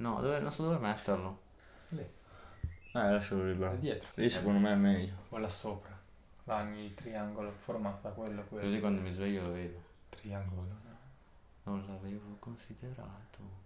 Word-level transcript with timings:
No, 0.00 0.20
dove, 0.20 0.40
non 0.40 0.50
so 0.50 0.62
dove 0.62 0.78
metterlo. 0.78 1.38
Lì, 1.88 2.00
Eh, 2.00 2.08
lascialo 2.92 3.44
libero. 3.44 3.70
da 3.72 3.76
dietro. 3.76 4.08
Lì 4.14 4.30
secondo 4.30 4.58
me 4.58 4.72
è 4.72 4.76
meglio. 4.76 5.12
O 5.28 5.38
là 5.38 5.48
sopra. 5.48 5.98
Là 6.44 6.62
il 6.74 6.94
triangolo 6.94 7.52
formato 7.64 7.98
da 8.02 8.08
quello, 8.10 8.42
quello. 8.48 8.64
Così 8.64 8.80
quando 8.80 9.02
mi 9.02 9.12
sveglio 9.12 9.42
lo 9.42 9.52
vedo. 9.52 9.82
Triangolo. 10.08 10.68
no? 10.68 10.78
Non 11.64 11.84
l'avevo 11.86 12.36
considerato. 12.38 13.58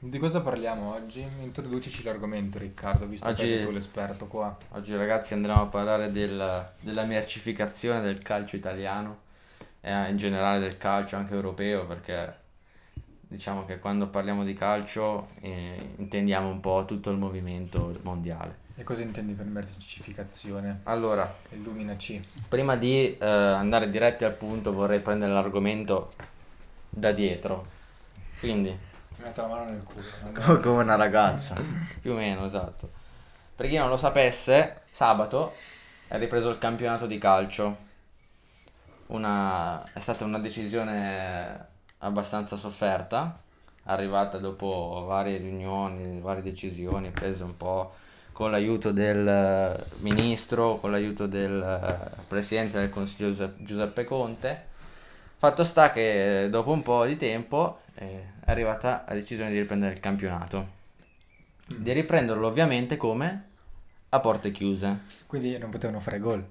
Di 0.00 0.18
cosa 0.18 0.40
parliamo 0.42 0.92
oggi? 0.94 1.20
Introducici 1.22 2.04
l'argomento 2.04 2.58
Riccardo, 2.58 3.06
visto 3.06 3.24
che 3.26 3.32
Oggi- 3.32 3.42
sei 3.56 3.64
tu 3.64 3.72
l'esperto 3.72 4.26
qua. 4.28 4.56
Oggi 4.70 4.94
ragazzi 4.94 5.34
andremo 5.34 5.62
a 5.62 5.66
parlare 5.66 6.12
del- 6.12 6.72
della 6.80 7.04
mercificazione 7.04 8.00
del 8.02 8.18
calcio 8.20 8.54
italiano 8.54 9.26
e 9.80 10.10
in 10.10 10.16
generale 10.16 10.58
del 10.60 10.76
calcio 10.78 11.16
anche 11.16 11.34
europeo 11.34 11.86
perché 11.86 12.36
diciamo 13.20 13.64
che 13.64 13.78
quando 13.78 14.08
parliamo 14.08 14.44
di 14.44 14.54
calcio 14.54 15.28
eh, 15.40 15.92
intendiamo 15.96 16.48
un 16.48 16.60
po' 16.60 16.84
tutto 16.86 17.10
il 17.10 17.18
movimento 17.18 17.96
mondiale. 18.02 18.66
E 18.76 18.84
cosa 18.84 19.02
intendi 19.02 19.32
per 19.32 19.46
mercificazione? 19.46 20.80
Allora, 20.84 21.34
Illuminaci. 21.50 22.22
prima 22.48 22.76
di 22.76 23.16
eh, 23.18 23.26
andare 23.26 23.90
diretti 23.90 24.24
al 24.24 24.34
punto 24.34 24.72
vorrei 24.72 25.00
prendere 25.00 25.32
l'argomento 25.32 26.12
da 26.88 27.10
dietro. 27.12 27.66
Quindi, 28.38 28.70
Mi 28.70 29.24
metto 29.24 29.40
la 29.42 29.48
mano 29.48 29.70
nel 29.70 29.82
culo. 29.82 30.06
Co- 30.32 30.60
Come 30.60 30.82
una 30.82 30.94
ragazza. 30.94 31.56
più 32.00 32.12
o 32.12 32.14
meno, 32.14 32.44
esatto. 32.44 32.88
Per 33.56 33.68
chi 33.68 33.76
non 33.76 33.88
lo 33.88 33.96
sapesse, 33.96 34.82
sabato 34.92 35.52
è 36.06 36.16
ripreso 36.18 36.50
il 36.50 36.58
campionato 36.58 37.06
di 37.06 37.18
calcio. 37.18 37.86
Una- 39.08 39.84
è 39.92 39.98
stata 40.00 40.24
una 40.24 40.38
decisione 40.38 41.66
abbastanza 41.98 42.56
sofferta, 42.56 43.40
arrivata 43.84 44.38
dopo 44.38 45.04
varie 45.06 45.38
riunioni, 45.38 46.20
varie 46.20 46.42
decisioni 46.42 47.10
prese 47.10 47.42
un 47.42 47.56
po' 47.56 47.94
con 48.32 48.50
l'aiuto 48.50 48.92
del 48.92 49.86
ministro, 49.98 50.76
con 50.78 50.90
l'aiuto 50.90 51.26
del 51.26 51.60
eh, 51.60 52.22
presidente 52.28 52.78
del 52.78 52.90
Consiglio 52.90 53.32
Giuseppe- 53.56 54.04
Conte. 54.04 54.66
Fatto 55.38 55.64
sta 55.64 55.90
che 55.90 56.44
eh, 56.44 56.50
dopo 56.50 56.70
un 56.70 56.82
po' 56.82 57.04
di 57.04 57.16
tempo 57.16 57.80
eh, 57.94 58.22
è 58.44 58.50
arrivata 58.50 59.04
la 59.08 59.14
decisione 59.14 59.50
di 59.50 59.58
riprendere 59.58 59.94
il 59.94 60.00
campionato. 60.00 60.76
Di 61.66 61.92
riprenderlo 61.92 62.46
ovviamente 62.46 62.96
come? 62.96 63.46
A 64.10 64.20
porte 64.20 64.52
chiuse. 64.52 65.00
Quindi 65.26 65.56
non 65.58 65.70
potevano 65.70 66.00
fare 66.00 66.18
gol. 66.18 66.46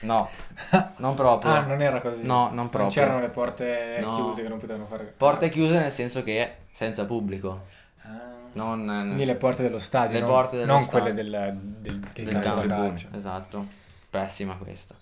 No, 0.00 0.28
non 0.98 1.14
proprio. 1.14 1.52
Ah, 1.52 1.60
non 1.60 1.80
era 1.82 2.00
così. 2.00 2.24
No, 2.24 2.50
non 2.52 2.68
proprio. 2.70 2.90
c'erano 2.90 3.20
le 3.20 3.28
porte 3.28 3.98
No. 4.00 4.14
chiuse 4.16 4.42
che 4.42 4.48
non 4.48 4.58
potevano 4.58 4.86
fare 4.86 5.04
Porte 5.16 5.50
chiuse 5.50 5.78
nel 5.78 5.90
senso 5.92 6.22
che 6.22 6.56
senza 6.72 7.04
pubblico. 7.04 7.66
Ah. 8.02 8.38
Non, 8.52 8.84
Quindi 8.84 9.24
le 9.26 9.36
porte 9.36 9.62
dello 9.62 9.78
stadio, 9.78 10.14
Le 10.14 10.20
non, 10.24 10.28
porte 10.30 10.56
dello 10.56 10.72
non 10.72 10.82
stadio. 10.82 11.00
quelle 11.00 11.14
del, 11.14 11.58
del, 11.80 11.98
del 11.98 12.24
del 12.24 12.40
campo 12.40 12.66
calcio. 12.66 13.08
Esatto. 13.14 13.66
Pessima 14.10 14.56
questa. 14.56 14.94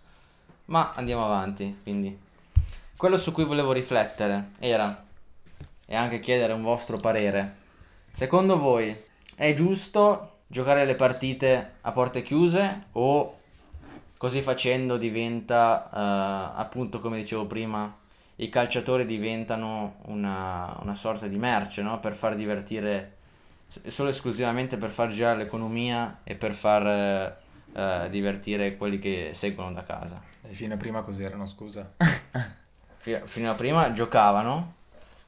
Ma 0.66 0.92
andiamo 0.94 1.24
avanti, 1.24 1.80
quindi. 1.82 2.18
Quello 2.96 3.16
su 3.16 3.32
cui 3.32 3.44
volevo 3.44 3.72
riflettere 3.72 4.50
era 4.58 5.04
e 5.86 5.96
anche 5.96 6.20
chiedere 6.20 6.52
un 6.52 6.62
vostro 6.62 6.98
parere. 6.98 7.54
Secondo 8.12 8.58
voi 8.58 8.94
è 9.34 9.54
giusto 9.54 10.40
giocare 10.46 10.84
le 10.84 10.94
partite 10.96 11.74
a 11.80 11.92
porte 11.92 12.22
chiuse 12.22 12.86
o 12.92 13.37
così 14.18 14.42
facendo 14.42 14.98
diventa, 14.98 15.88
eh, 15.90 16.60
appunto 16.60 17.00
come 17.00 17.16
dicevo 17.16 17.46
prima, 17.46 17.96
i 18.36 18.48
calciatori 18.50 19.06
diventano 19.06 19.96
una, 20.06 20.76
una 20.82 20.94
sorta 20.94 21.26
di 21.26 21.38
merce, 21.38 21.82
no? 21.82 21.98
Per 22.00 22.14
far 22.14 22.36
divertire, 22.36 23.16
solo 23.86 24.10
esclusivamente 24.10 24.76
per 24.76 24.90
far 24.90 25.08
girare 25.08 25.38
l'economia 25.38 26.18
e 26.24 26.34
per 26.34 26.52
far 26.52 26.86
eh, 26.86 27.36
eh, 27.72 28.08
divertire 28.10 28.76
quelli 28.76 28.98
che 28.98 29.30
seguono 29.34 29.72
da 29.72 29.84
casa. 29.84 30.20
E 30.42 30.52
fino 30.52 30.74
a 30.74 30.76
prima 30.76 31.02
così 31.02 31.22
erano, 31.22 31.48
scusa. 31.48 31.94
Fi- 32.98 33.22
Fino 33.24 33.50
a 33.50 33.54
prima 33.54 33.92
giocavano, 33.92 34.74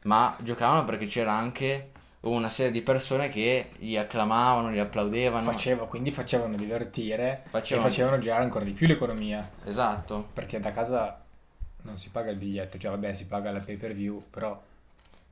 ma 0.03 0.37
giocavano 0.41 0.85
perché 0.85 1.07
c'era 1.07 1.33
anche 1.33 1.91
una 2.21 2.49
serie 2.51 2.71
di 2.73 2.83
persone 2.83 3.29
che 3.31 3.71
gli 3.79 3.97
acclamavano, 3.97 4.71
gli 4.71 4.79
applaudevano. 4.79 5.51
Faceva, 5.53 5.87
quindi 5.87 6.11
facevano 6.11 6.57
divertire 6.57 7.45
Facevano- 7.49 7.87
e 7.87 7.91
facevano 7.91 8.19
girare 8.19 8.43
ancora 8.43 8.65
di 8.65 8.73
più 8.73 8.87
l'economia. 8.87 9.49
Esatto. 9.65 10.29
Perché 10.35 10.61
da 10.61 10.73
casa 10.73 11.19
non 11.83 11.97
si 11.97 12.11
paga 12.11 12.31
il 12.31 12.37
biglietto, 12.37 12.77
cioè 12.79 12.91
vabbè 12.91 13.15
si 13.15 13.27
paga 13.27 13.51
la 13.51 13.61
pay 13.61 13.77
per 13.77 13.95
view, 13.95 14.23
però, 14.31 14.61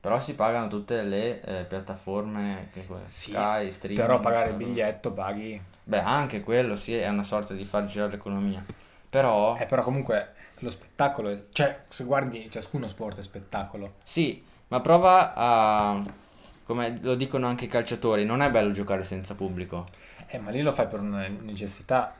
Però 0.01 0.19
si 0.19 0.33
pagano 0.33 0.67
tutte 0.69 1.03
le 1.03 1.41
eh, 1.41 1.63
piattaforme, 1.65 2.69
che 2.73 2.85
Sì, 3.03 3.31
Sky, 3.31 3.71
streaming. 3.71 4.01
però 4.07 4.19
pagare 4.21 4.49
il 4.51 4.55
biglietto 4.55 5.11
paghi. 5.11 5.61
Beh, 5.83 5.99
anche 5.99 6.41
quello 6.41 6.75
sì, 6.75 6.95
è 6.95 7.07
una 7.09 7.23
sorta 7.23 7.53
di 7.53 7.65
far 7.65 7.85
girare 7.85 8.11
l'economia. 8.11 8.63
Però, 9.09 9.57
Eh, 9.57 9.65
però 9.65 9.83
comunque 9.83 10.33
lo 10.59 10.71
spettacolo, 10.71 11.29
è- 11.29 11.43
cioè 11.51 11.81
se 11.89 12.03
guardi 12.05 12.49
ciascuno 12.49 12.87
sport 12.87 13.19
è 13.19 13.23
spettacolo. 13.23 13.93
sì, 14.03 14.43
ma 14.69 14.79
prova 14.81 15.33
a... 15.35 16.03
Come 16.69 16.99
lo 17.01 17.15
dicono 17.15 17.47
anche 17.47 17.65
i 17.65 17.67
calciatori, 17.67 18.25
non 18.25 18.43
è 18.43 18.51
bello 18.51 18.69
giocare 18.69 19.03
senza 19.03 19.33
pubblico. 19.33 19.85
Eh, 20.27 20.37
ma 20.37 20.51
lì 20.51 20.61
lo 20.61 20.71
fai 20.71 20.87
per 20.87 20.99
una 20.99 21.27
necessità. 21.27 22.13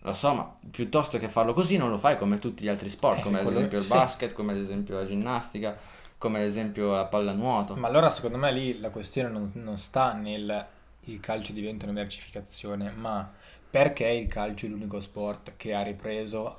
Lo 0.00 0.14
so, 0.14 0.34
ma 0.34 0.56
piuttosto 0.72 1.20
che 1.20 1.28
farlo 1.28 1.52
così 1.52 1.76
non 1.76 1.88
lo 1.88 1.98
fai 1.98 2.18
come 2.18 2.40
tutti 2.40 2.64
gli 2.64 2.68
altri 2.68 2.88
sport, 2.88 3.20
Eh, 3.20 3.22
come 3.22 3.38
ad 3.38 3.46
esempio 3.46 3.78
il 3.78 3.84
sì. 3.84 3.90
basket, 3.90 4.32
come 4.32 4.54
ad 4.54 4.58
esempio 4.58 4.96
la 4.96 5.06
ginnastica, 5.06 5.78
come 6.18 6.40
ad 6.40 6.46
esempio 6.46 6.90
la 6.96 7.04
pallanuoto. 7.04 7.76
Ma 7.76 7.86
allora 7.86 8.10
secondo 8.10 8.38
me 8.38 8.50
lì 8.50 8.80
la 8.80 8.90
questione 8.90 9.28
non, 9.28 9.48
non 9.54 9.78
sta 9.78 10.12
nel 10.14 10.66
il 11.04 11.20
calcio 11.20 11.52
diventa 11.52 11.84
una 11.84 11.94
mercificazione, 11.94 12.90
ma 12.90 13.30
perché 13.70 14.08
il 14.08 14.26
calcio 14.26 14.66
è 14.66 14.68
l'unico 14.68 15.00
sport 15.00 15.52
che 15.56 15.74
ha 15.74 15.82
ripreso 15.82 16.58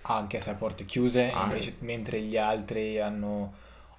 anche 0.00 0.40
se 0.40 0.48
a 0.48 0.54
porte 0.54 0.86
chiuse, 0.86 1.30
Anche. 1.30 1.56
invece- 1.56 1.74
mentre 1.80 2.22
gli 2.22 2.38
altri 2.38 2.98
hanno 2.98 3.52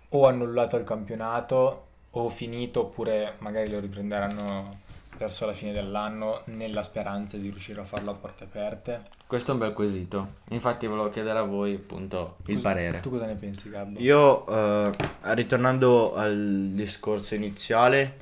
o 0.09 0.25
annullato 0.25 0.77
il 0.77 0.83
campionato 0.83 1.89
o 2.11 2.29
finito 2.29 2.81
oppure 2.81 3.35
magari 3.39 3.69
lo 3.69 3.79
riprenderanno 3.79 4.79
verso 5.17 5.45
la 5.45 5.53
fine 5.53 5.71
dell'anno 5.71 6.41
nella 6.45 6.81
speranza 6.81 7.37
di 7.37 7.49
riuscire 7.49 7.79
a 7.79 7.83
farlo 7.83 8.11
a 8.11 8.13
porte 8.15 8.45
aperte. 8.45 9.03
Questo 9.27 9.51
è 9.51 9.53
un 9.53 9.59
bel 9.59 9.73
quesito. 9.73 10.33
Infatti 10.49 10.87
volevo 10.87 11.09
chiedere 11.09 11.37
a 11.37 11.43
voi 11.43 11.75
appunto 11.75 12.37
il 12.47 12.55
Cos- 12.55 12.63
parere. 12.63 12.99
Tu 13.01 13.11
cosa 13.11 13.25
ne 13.25 13.35
pensi, 13.35 13.69
Gabbo? 13.69 13.99
Io, 13.99 14.47
eh, 14.47 14.91
ritornando 15.33 16.15
al 16.15 16.71
discorso 16.73 17.35
iniziale, 17.35 18.17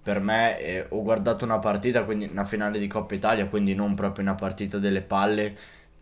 per 0.00 0.20
me 0.20 0.60
eh, 0.60 0.86
ho 0.88 1.02
guardato 1.02 1.44
una 1.44 1.58
partita, 1.58 2.04
quindi 2.04 2.28
una 2.30 2.44
finale 2.44 2.78
di 2.78 2.86
Coppa 2.86 3.14
Italia, 3.14 3.48
quindi 3.48 3.74
non 3.74 3.94
proprio 3.94 4.24
una 4.24 4.34
partita 4.36 4.78
delle 4.78 5.02
palle, 5.02 5.56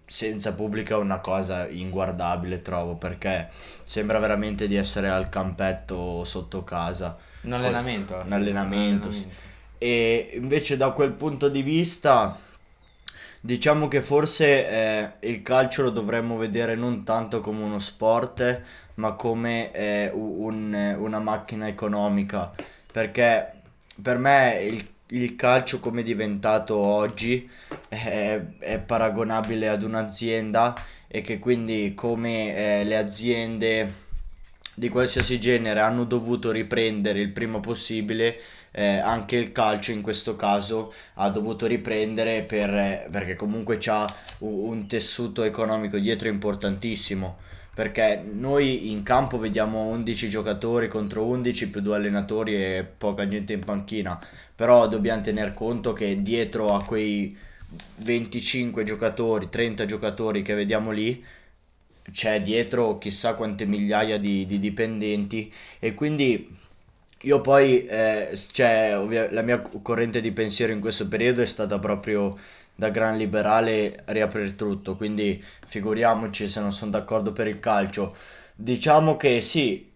senza 0.04 0.52
pubblico 0.52 0.94
è 0.94 0.98
una 0.98 1.20
cosa 1.20 1.66
inguardabile, 1.66 2.60
trovo, 2.60 2.96
perché 2.96 3.48
sembra 3.84 4.18
veramente 4.18 4.68
di 4.68 4.76
essere 4.76 5.08
al 5.08 5.30
campetto 5.30 6.24
sotto 6.24 6.62
casa. 6.62 7.16
Un 7.42 7.52
allenamento. 7.52 8.22
Un 8.24 8.32
allenamento, 8.32 9.08
un 9.08 9.12
sì. 9.12 9.26
E 9.78 10.30
invece 10.34 10.76
da 10.76 10.90
quel 10.90 11.12
punto 11.12 11.48
di 11.48 11.62
vista, 11.62 12.38
diciamo 13.40 13.88
che 13.88 14.00
forse 14.00 14.68
eh, 14.68 15.10
il 15.28 15.42
calcio 15.42 15.82
lo 15.82 15.90
dovremmo 15.90 16.36
vedere 16.36 16.74
non 16.76 17.04
tanto 17.04 17.40
come 17.40 17.62
uno 17.62 17.78
sport, 17.78 18.62
ma 18.94 19.12
come 19.12 19.72
eh, 19.72 20.10
un- 20.12 20.96
una 20.98 21.18
macchina 21.18 21.66
economica. 21.66 22.52
Perché 22.92 23.52
per 24.00 24.18
me 24.18 24.60
il, 24.62 24.88
il 25.08 25.34
calcio 25.36 25.80
come 25.80 26.00
è 26.02 26.04
diventato 26.04 26.76
oggi 26.76 27.48
è, 27.88 28.40
è 28.58 28.78
paragonabile 28.78 29.68
ad 29.68 29.82
un'azienda 29.82 30.74
e 31.08 31.20
che 31.22 31.38
quindi 31.38 31.94
come 31.94 32.80
eh, 32.80 32.84
le 32.84 32.96
aziende 32.96 33.94
di 34.74 34.88
qualsiasi 34.88 35.38
genere 35.38 35.80
hanno 35.80 36.04
dovuto 36.04 36.50
riprendere 36.50 37.20
il 37.20 37.30
prima 37.30 37.60
possibile, 37.60 38.38
eh, 38.70 38.98
anche 38.98 39.36
il 39.36 39.52
calcio 39.52 39.92
in 39.92 40.00
questo 40.00 40.34
caso 40.34 40.94
ha 41.14 41.28
dovuto 41.28 41.66
riprendere 41.66 42.42
per, 42.42 42.74
eh, 42.74 43.08
perché 43.10 43.36
comunque 43.36 43.76
c'ha 43.78 44.06
u- 44.38 44.68
un 44.70 44.86
tessuto 44.86 45.42
economico 45.42 45.98
dietro 45.98 46.28
importantissimo. 46.28 47.38
Perché 47.74 48.22
noi 48.30 48.90
in 48.90 49.02
campo 49.02 49.38
vediamo 49.38 49.86
11 49.86 50.28
giocatori 50.28 50.88
contro 50.88 51.24
11 51.24 51.70
più 51.70 51.80
due 51.80 51.96
allenatori 51.96 52.54
e 52.54 52.84
poca 52.84 53.26
gente 53.26 53.54
in 53.54 53.60
panchina. 53.64 54.20
Però 54.54 54.86
dobbiamo 54.88 55.22
tener 55.22 55.52
conto 55.52 55.94
che 55.94 56.20
dietro 56.22 56.74
a 56.74 56.84
quei 56.84 57.34
25 57.96 58.84
giocatori, 58.84 59.48
30 59.48 59.86
giocatori 59.86 60.42
che 60.42 60.54
vediamo 60.54 60.90
lì, 60.90 61.24
c'è 62.10 62.42
dietro 62.42 62.98
chissà 62.98 63.34
quante 63.34 63.64
migliaia 63.64 64.18
di, 64.18 64.46
di 64.46 64.58
dipendenti 64.58 65.52
e 65.78 65.94
quindi 65.94 66.60
io 67.24 67.40
poi, 67.40 67.86
eh, 67.86 68.36
cioè, 68.50 68.98
ovvia- 68.98 69.30
la 69.30 69.42
mia 69.42 69.60
corrente 69.82 70.20
di 70.20 70.32
pensiero 70.32 70.72
in 70.72 70.80
questo 70.80 71.06
periodo 71.08 71.40
è 71.42 71.46
stata 71.46 71.78
proprio 71.78 72.36
da 72.74 72.88
gran 72.90 73.16
liberale 73.16 74.02
riaprire 74.06 74.56
tutto, 74.56 74.96
quindi 74.96 75.42
figuriamoci 75.66 76.48
se 76.48 76.60
non 76.60 76.72
sono 76.72 76.90
d'accordo 76.90 77.32
per 77.32 77.46
il 77.46 77.60
calcio. 77.60 78.16
Diciamo 78.54 79.16
che 79.16 79.40
sì, 79.40 79.88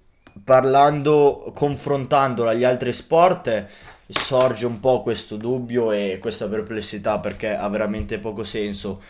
parlando, 0.44 1.52
confrontandola 1.55 2.50
agli 2.52 2.64
altri 2.64 2.93
sport, 2.93 3.67
sorge 4.06 4.67
un 4.67 4.79
po' 4.81 5.02
questo 5.02 5.37
dubbio 5.37 5.91
e 5.93 6.19
questa 6.20 6.47
perplessità 6.49 7.19
perché 7.19 7.55
ha 7.56 7.69
veramente 7.69 8.19
poco 8.19 8.44
senso. 8.44 9.02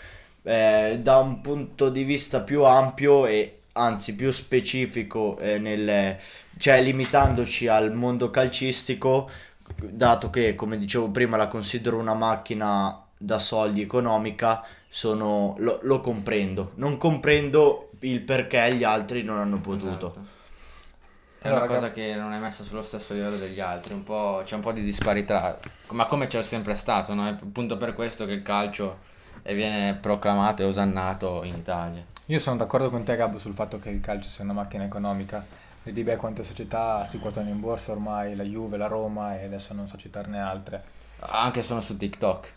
Eh, 0.48 1.00
da 1.02 1.18
un 1.18 1.40
punto 1.40 1.88
di 1.88 2.04
vista 2.04 2.40
più 2.40 2.62
ampio 2.62 3.26
e 3.26 3.62
anzi 3.72 4.14
più 4.14 4.30
specifico, 4.30 5.36
eh, 5.38 5.58
nel, 5.58 6.18
cioè 6.56 6.80
limitandoci 6.80 7.66
al 7.66 7.92
mondo 7.92 8.30
calcistico, 8.30 9.28
dato 9.76 10.30
che 10.30 10.54
come 10.54 10.78
dicevo 10.78 11.08
prima 11.08 11.36
la 11.36 11.48
considero 11.48 11.98
una 11.98 12.14
macchina 12.14 13.02
da 13.16 13.40
soldi 13.40 13.82
economica, 13.82 14.64
sono, 14.88 15.56
lo, 15.58 15.80
lo 15.82 16.00
comprendo. 16.00 16.72
Non 16.76 16.96
comprendo 16.96 17.90
il 18.00 18.20
perché 18.20 18.72
gli 18.76 18.84
altri 18.84 19.24
non 19.24 19.38
hanno 19.38 19.60
potuto. 19.60 20.06
Esatto. 20.06 20.34
È 21.40 21.48
Allora, 21.48 21.64
una 21.64 21.74
cosa 21.74 21.90
che 21.90 22.14
non 22.14 22.32
è 22.32 22.38
messa 22.38 22.62
sullo 22.62 22.82
stesso 22.82 23.14
livello 23.14 23.36
degli 23.36 23.60
altri, 23.60 23.94
un 23.94 24.04
po', 24.04 24.42
c'è 24.44 24.54
un 24.54 24.60
po' 24.60 24.72
di 24.72 24.82
disparità, 24.82 25.58
ma 25.90 26.06
come 26.06 26.28
c'è 26.28 26.42
sempre 26.42 26.76
stato, 26.76 27.14
no? 27.14 27.26
È 27.26 27.30
appunto 27.30 27.76
per 27.76 27.94
questo 27.94 28.26
che 28.26 28.32
il 28.32 28.42
calcio 28.42 28.98
eh, 29.46 29.54
viene 29.54 29.94
proclamato 29.94 30.62
e 30.62 30.64
osannato 30.64 31.44
in 31.44 31.54
Italia. 31.54 32.04
Io 32.26 32.38
sono 32.40 32.56
d'accordo 32.56 32.90
con 32.90 33.04
te, 33.04 33.14
Gabbo, 33.14 33.38
sul 33.38 33.54
fatto 33.54 33.78
che 33.78 33.90
il 33.90 34.00
calcio 34.00 34.28
sia 34.28 34.42
una 34.42 34.52
macchina 34.52 34.84
economica. 34.84 35.44
Vedi 35.84 36.02
beh 36.02 36.16
quante 36.16 36.42
società 36.42 37.04
si 37.04 37.20
quotano 37.20 37.48
in 37.48 37.60
borsa 37.60 37.92
ormai, 37.92 38.34
la 38.34 38.42
Juve, 38.42 38.76
la 38.76 38.88
Roma 38.88 39.38
e 39.38 39.44
adesso 39.44 39.72
non 39.72 39.86
so 39.86 39.96
citarne 39.96 40.40
altre. 40.40 40.82
Anche 41.20 41.62
sono 41.62 41.80
su 41.80 41.96
TikTok, 41.96 42.52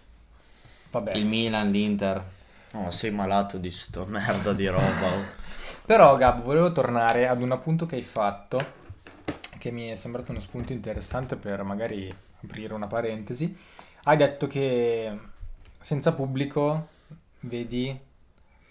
Vabbè. 0.90 1.14
il 1.14 1.26
Milan, 1.26 1.70
l'Inter. 1.70 2.24
No, 2.72 2.90
sei 2.92 3.12
malato 3.12 3.58
di 3.58 3.70
sto 3.70 4.06
merda 4.06 4.54
di 4.54 4.68
roba. 4.68 5.08
oh. 5.16 5.38
Però, 5.86 6.16
Gabbo, 6.18 6.44
volevo 6.44 6.72
tornare 6.72 7.28
ad 7.28 7.42
un 7.42 7.52
appunto 7.52 7.86
che 7.86 7.96
hai 7.96 8.02
fatto, 8.02 8.60
che 9.60 9.70
mi 9.70 9.90
è 9.90 9.96
sembrato 9.96 10.32
uno 10.32 10.40
spunto 10.40 10.74
interessante 10.74 11.36
per 11.36 11.62
magari 11.64 12.12
aprire 12.44 12.74
una 12.74 12.88
parentesi. 12.88 13.56
Hai 14.04 14.18
detto 14.18 14.48
che 14.48 15.18
senza 15.80 16.12
pubblico 16.14 16.88
vedi 17.42 17.98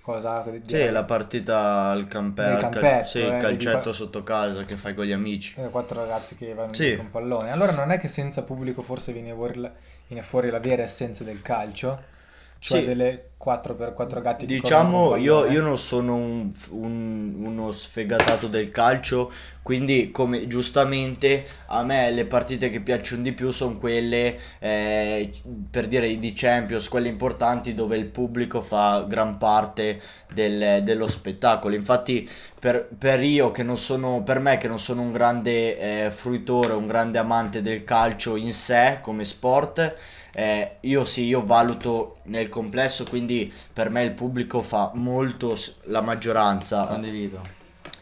cosa... 0.00 0.44
Sì, 0.64 0.88
la 0.90 1.04
partita 1.04 1.88
al 1.90 2.06
campe- 2.08 2.42
Del 2.44 2.52
al 2.54 2.60
cal- 2.60 2.72
campetto, 2.72 3.06
sì, 3.08 3.18
eh, 3.18 3.22
il 3.24 3.30
vedi 3.30 3.42
calcetto 3.42 3.80
qua- 3.82 3.92
sotto 3.92 4.22
casa 4.22 4.62
che 4.62 4.76
fai 4.76 4.94
con 4.94 5.04
gli 5.04 5.12
amici. 5.12 5.60
Eh, 5.60 5.68
quattro 5.68 6.00
ragazzi 6.00 6.36
che 6.36 6.54
vanno 6.54 6.72
Sì. 6.72 6.96
con 6.96 7.10
pallone. 7.10 7.50
Allora 7.50 7.72
non 7.72 7.90
è 7.90 7.98
che 7.98 8.08
senza 8.08 8.42
pubblico 8.42 8.82
forse 8.82 9.12
viene 9.12 9.32
fuori 9.32 9.56
la, 9.56 9.72
viene 10.06 10.22
fuori 10.22 10.50
la 10.50 10.60
vera 10.60 10.82
essenza 10.82 11.24
del 11.24 11.42
calcio? 11.42 12.16
Cioè 12.60 12.80
Sì. 12.80 12.84
delle 12.86 13.30
4x4 13.38 14.20
gatti 14.20 14.46
che 14.46 14.58
Diciamo, 14.58 14.58
corrono 14.58 15.16
con 15.16 15.16
io, 15.16 15.46
io 15.46 15.60
non 15.62 15.76
sono 15.78 16.14
un- 16.14 16.52
un- 16.70 17.34
uno 17.44 17.70
sfegatato 17.72 18.46
del 18.46 18.70
calcio, 18.70 19.32
quindi 19.62 20.12
come 20.12 20.46
giustamente 20.46 21.44
a 21.66 21.82
me 21.82 22.10
le 22.12 22.24
partite 22.24 22.70
che 22.70 22.80
piacciono 22.80 23.22
di 23.22 23.32
più 23.32 23.50
sono 23.50 23.76
quelle, 23.76 24.38
eh, 24.60 25.32
per 25.70 25.88
dire, 25.88 26.18
di 26.20 26.32
Champions, 26.34 26.88
quelle 26.88 27.08
importanti 27.08 27.74
dove 27.74 27.96
il 27.96 28.06
pubblico 28.06 28.60
fa 28.62 29.04
gran 29.08 29.38
parte 29.38 30.00
del- 30.32 30.82
dello 30.84 31.08
spettacolo. 31.08 31.74
Infatti 31.74 32.28
per, 32.60 32.88
per 32.96 33.20
io 33.22 33.50
che 33.50 33.62
non 33.64 33.76
sono, 33.76 34.22
per 34.22 34.38
me 34.38 34.56
che 34.58 34.68
non 34.68 34.78
sono 34.78 35.02
un 35.02 35.12
grande 35.12 36.06
eh, 36.06 36.10
fruitore, 36.10 36.72
un 36.74 36.86
grande 36.86 37.18
amante 37.18 37.60
del 37.60 37.84
calcio 37.84 38.36
in 38.36 38.52
sé 38.54 38.98
come 39.02 39.24
sport, 39.24 39.96
eh, 40.32 40.76
io 40.80 41.04
sì, 41.04 41.24
io 41.24 41.44
valuto 41.44 42.16
nel 42.24 42.48
complesso, 42.48 43.04
quindi 43.04 43.27
per 43.72 43.90
me 43.90 44.04
il 44.04 44.12
pubblico 44.12 44.62
fa 44.62 44.90
molto 44.94 45.56
la 45.84 46.00
maggioranza. 46.00 46.86
Condivido. 46.86 47.56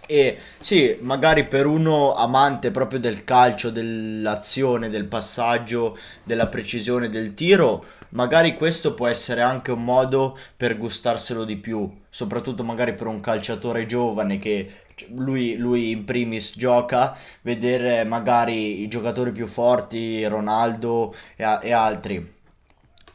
E 0.07 0.39
sì, 0.61 0.97
magari 1.01 1.47
per 1.47 1.67
uno 1.67 2.15
amante 2.15 2.71
proprio 2.71 3.01
del 3.01 3.25
calcio, 3.25 3.71
dell'azione, 3.71 4.89
del 4.89 5.07
passaggio, 5.07 5.99
della 6.23 6.47
precisione 6.47 7.09
del 7.09 7.35
tiro, 7.35 7.85
magari 8.11 8.55
questo 8.55 8.95
può 8.95 9.09
essere 9.09 9.43
anche 9.43 9.73
un 9.73 9.83
modo 9.83 10.39
per 10.57 10.79
gustarselo 10.79 11.45
di 11.45 11.57
più, 11.57 11.91
soprattutto 12.09 12.63
magari 12.63 12.95
per 12.95 13.09
un 13.09 13.21
calciatore 13.21 13.87
giovane 13.87 14.39
che 14.39 14.85
lui, 15.09 15.57
lui 15.57 15.91
in 15.91 16.05
primis 16.05 16.53
gioca, 16.57 17.17
vedere 17.43 18.05
magari 18.05 18.83
i 18.83 18.89
giocatori 18.89 19.33
più 19.33 19.49
forti, 19.49 20.25
Ronaldo 20.25 21.15
e, 21.35 21.59
e 21.63 21.73
altri 21.73 22.35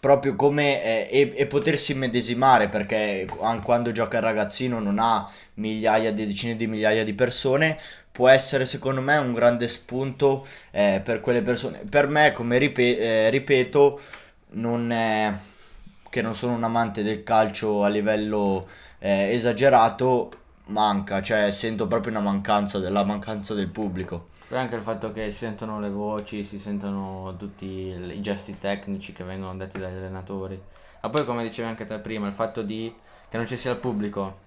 proprio 0.01 0.36
come 0.36 0.83
eh, 0.83 1.07
e, 1.12 1.33
e 1.38 1.45
potersi 1.45 1.94
medesimare 1.94 2.68
perché 2.69 3.27
an- 3.42 3.62
quando 3.62 3.92
gioca 3.92 4.18
il 4.18 4.24
ragazzino 4.24 4.80
non 4.80 4.98
ha 5.00 5.30
migliaia 5.56 6.12
decine 6.12 6.56
di 6.56 6.65
migliaia 6.68 7.03
di 7.03 7.13
persone 7.13 7.80
può 8.12 8.27
essere 8.27 8.65
secondo 8.65 9.00
me 9.01 9.18
un 9.18 9.31
grande 9.33 9.68
spunto 9.68 10.45
eh, 10.71 11.01
per 11.03 11.21
quelle 11.21 11.42
persone. 11.42 11.83
Per 11.89 12.07
me 12.07 12.31
come 12.33 12.57
ripe- 12.57 12.98
eh, 13.00 13.30
ripeto 13.30 14.01
non 14.53 14.92
è 14.92 15.33
che 16.09 16.21
non 16.21 16.36
sono 16.36 16.54
un 16.54 16.63
amante 16.63 17.04
del 17.04 17.24
calcio 17.24 17.83
a 17.83 17.88
livello 17.88 18.68
eh, 19.00 19.33
esagerato 19.33 20.31
manca 20.65 21.21
cioè 21.21 21.51
sento 21.51 21.88
proprio 21.88 22.12
una 22.12 22.21
mancanza 22.21 22.80
della 22.80 23.04
mancanza 23.04 23.54
del 23.54 23.68
pubblico 23.69 24.30
Poi 24.51 24.59
anche 24.59 24.75
il 24.75 24.81
fatto 24.81 25.13
che 25.13 25.31
si 25.31 25.38
sentono 25.38 25.80
le 25.80 25.89
voci, 25.89 26.44
si 26.44 26.59
sentono 26.59 27.38
tutti 27.38 27.65
i 27.65 28.19
gesti 28.19 28.59
tecnici 28.59 29.13
che 29.13 29.24
vengono 29.24 29.56
detti 29.56 29.80
dagli 29.80 29.95
allenatori. 29.95 30.62
Ma 31.01 31.09
poi, 31.09 31.24
come 31.24 31.44
dicevi 31.44 31.69
anche 31.69 31.86
te 31.86 31.98
prima, 32.00 32.27
il 32.27 32.33
fatto 32.33 32.62
di 32.62 32.94
che 33.30 33.38
non 33.38 33.48
ci 33.48 33.56
sia 33.56 33.71
il 33.71 33.77
pubblico 33.77 34.39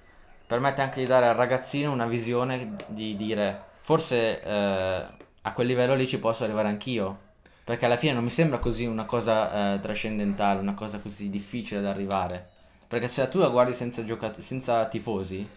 permette 0.47 0.83
anche 0.83 1.01
di 1.01 1.07
dare 1.07 1.27
al 1.27 1.35
ragazzino 1.37 1.91
una 1.91 2.05
visione 2.07 2.77
di 2.89 3.17
dire 3.17 3.59
forse 3.81 4.43
eh, 4.43 5.07
a 5.41 5.53
quel 5.55 5.67
livello 5.67 5.95
lì 5.95 6.07
ci 6.07 6.19
posso 6.19 6.45
arrivare 6.45 6.69
anch'io. 6.69 7.19
Perché 7.65 7.87
alla 7.87 7.97
fine 7.97 8.13
non 8.13 8.25
mi 8.25 8.31
sembra 8.31 8.59
così 8.59 8.85
una 8.85 9.07
cosa 9.07 9.73
eh, 9.73 9.81
trascendentale, 9.81 10.61
una 10.61 10.75
cosa 10.75 10.99
così 10.99 11.31
difficile 11.31 11.81
da 11.81 11.89
arrivare. 11.89 12.47
Perché 12.87 13.09
se 13.09 13.27
tu 13.31 13.39
la 13.39 13.49
guardi 13.49 13.73
senza, 13.73 14.05
giocat- 14.05 14.41
senza 14.41 14.85
tifosi, 14.85 15.49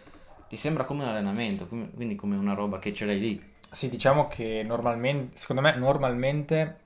ti 0.48 0.56
sembra 0.56 0.86
come 0.86 1.04
un 1.04 1.10
allenamento, 1.10 1.68
quindi 1.68 2.16
come 2.16 2.38
una 2.38 2.54
roba 2.54 2.80
che 2.80 2.94
ce 2.94 3.06
l'hai 3.06 3.20
lì. 3.20 3.47
Sì, 3.72 3.90
diciamo 3.90 4.28
che 4.28 4.64
normalmente, 4.66 5.38
secondo 5.38 5.62
me 5.62 5.76
normalmente 5.76 6.78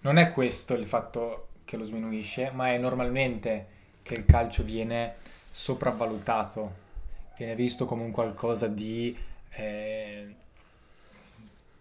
non 0.00 0.16
è 0.16 0.32
questo 0.32 0.74
il 0.74 0.86
fatto 0.86 1.48
che 1.64 1.76
lo 1.76 1.84
sminuisce, 1.84 2.50
ma 2.52 2.72
è 2.72 2.78
normalmente 2.78 3.66
che 4.02 4.14
il 4.14 4.24
calcio 4.24 4.62
viene 4.64 5.14
sopravvalutato, 5.52 6.72
viene 7.36 7.54
visto 7.54 7.84
come 7.86 8.02
un 8.02 8.10
qualcosa 8.10 8.66
di... 8.66 9.16
Eh, 9.50 10.34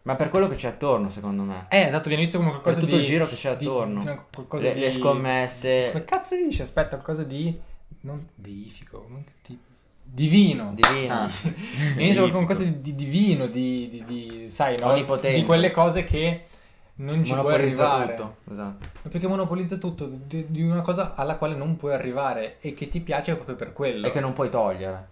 Ma 0.03 0.15
per 0.15 0.29
quello 0.29 0.47
che 0.47 0.56
c'è 0.56 0.67
attorno, 0.67 1.09
secondo 1.09 1.44
me. 1.44 1.66
eh, 1.69 1.83
esatto, 1.85 2.07
viene 2.09 2.23
visto 2.23 2.37
come 2.37 2.49
qualcosa 2.51 2.80
tutto 2.80 2.95
di... 2.95 3.01
il 3.01 3.07
giro 3.07 3.25
che 3.25 3.35
c'è 3.35 3.56
di- 3.56 3.66
attorno. 3.66 3.99
di- 4.04 4.19
qualcosa 4.33 4.63
Le, 4.63 4.73
di... 4.73 4.80
le 4.81 4.92
scommesse 4.92 5.89
Come 5.92 6.06
cazzo 6.06 6.35
si 6.35 6.45
dice? 6.45 6.63
Aspetta, 6.63 6.89
qualcosa 6.97 7.23
di... 7.23 7.57
Non 8.01 8.28
deifico, 8.35 9.06
non- 9.09 9.23
di- 9.45 9.57
divino. 10.11 10.73
divine. 10.73 11.09
Ah. 11.13 11.30
Visto 11.95 12.21
come 12.21 12.45
qualcosa 12.45 12.63
di, 12.63 12.81
di 12.81 12.95
divino, 12.95 13.47
di, 13.47 13.89
di- 13.89 14.04
di- 14.06 14.49
sai, 14.49 14.78
no? 14.78 14.94
Di 14.94 15.45
quelle 15.45 15.71
cose 15.71 16.04
che 16.04 16.45
non 16.95 17.23
ci 17.23 17.33
puoi 17.33 17.54
arrivare. 17.54 18.16
tutto. 18.16 18.35
Esatto. 18.51 18.87
Perché 19.09 19.28
monopolizza 19.28 19.78
tutto, 19.78 20.09
di, 20.11 20.45
di 20.49 20.61
una 20.61 20.81
cosa 20.81 21.16
alla 21.16 21.35
quale 21.35 21.56
non 21.56 21.78
puoi 21.78 21.94
arrivare 21.94 22.57
e 22.59 22.73
che 22.73 22.89
ti 22.89 22.99
piace 22.99 23.35
proprio 23.35 23.56
per 23.56 23.73
quello. 23.73 24.07
E 24.07 24.09
che 24.09 24.19
non 24.19 24.33
puoi 24.33 24.49
togliere. 24.49 25.07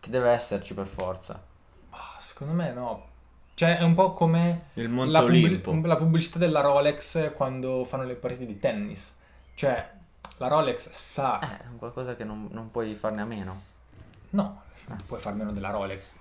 Che 0.00 0.10
deve 0.10 0.30
esserci 0.30 0.74
per 0.74 0.86
forza. 0.86 1.40
Secondo 2.20 2.54
me 2.54 2.72
no. 2.72 3.06
Cioè 3.54 3.78
è 3.78 3.82
un 3.82 3.94
po' 3.94 4.14
come 4.14 4.66
la, 4.74 5.20
pubblic- 5.20 5.66
la 5.84 5.96
pubblicità 5.96 6.38
della 6.38 6.60
Rolex 6.60 7.32
quando 7.34 7.84
fanno 7.84 8.04
le 8.04 8.14
partite 8.14 8.46
di 8.46 8.58
tennis. 8.58 9.14
Cioè 9.54 9.90
la 10.38 10.48
Rolex 10.48 10.90
sa... 10.92 11.38
Eh, 11.40 11.64
è 11.64 11.66
un 11.70 11.78
qualcosa 11.78 12.16
che 12.16 12.24
non, 12.24 12.48
non 12.50 12.70
puoi 12.70 12.94
farne 12.94 13.20
a 13.20 13.24
meno. 13.24 13.62
No, 14.32 14.62
puoi 15.06 15.20
far 15.20 15.34
meno 15.34 15.52
della 15.52 15.70
Rolex. 15.70 16.14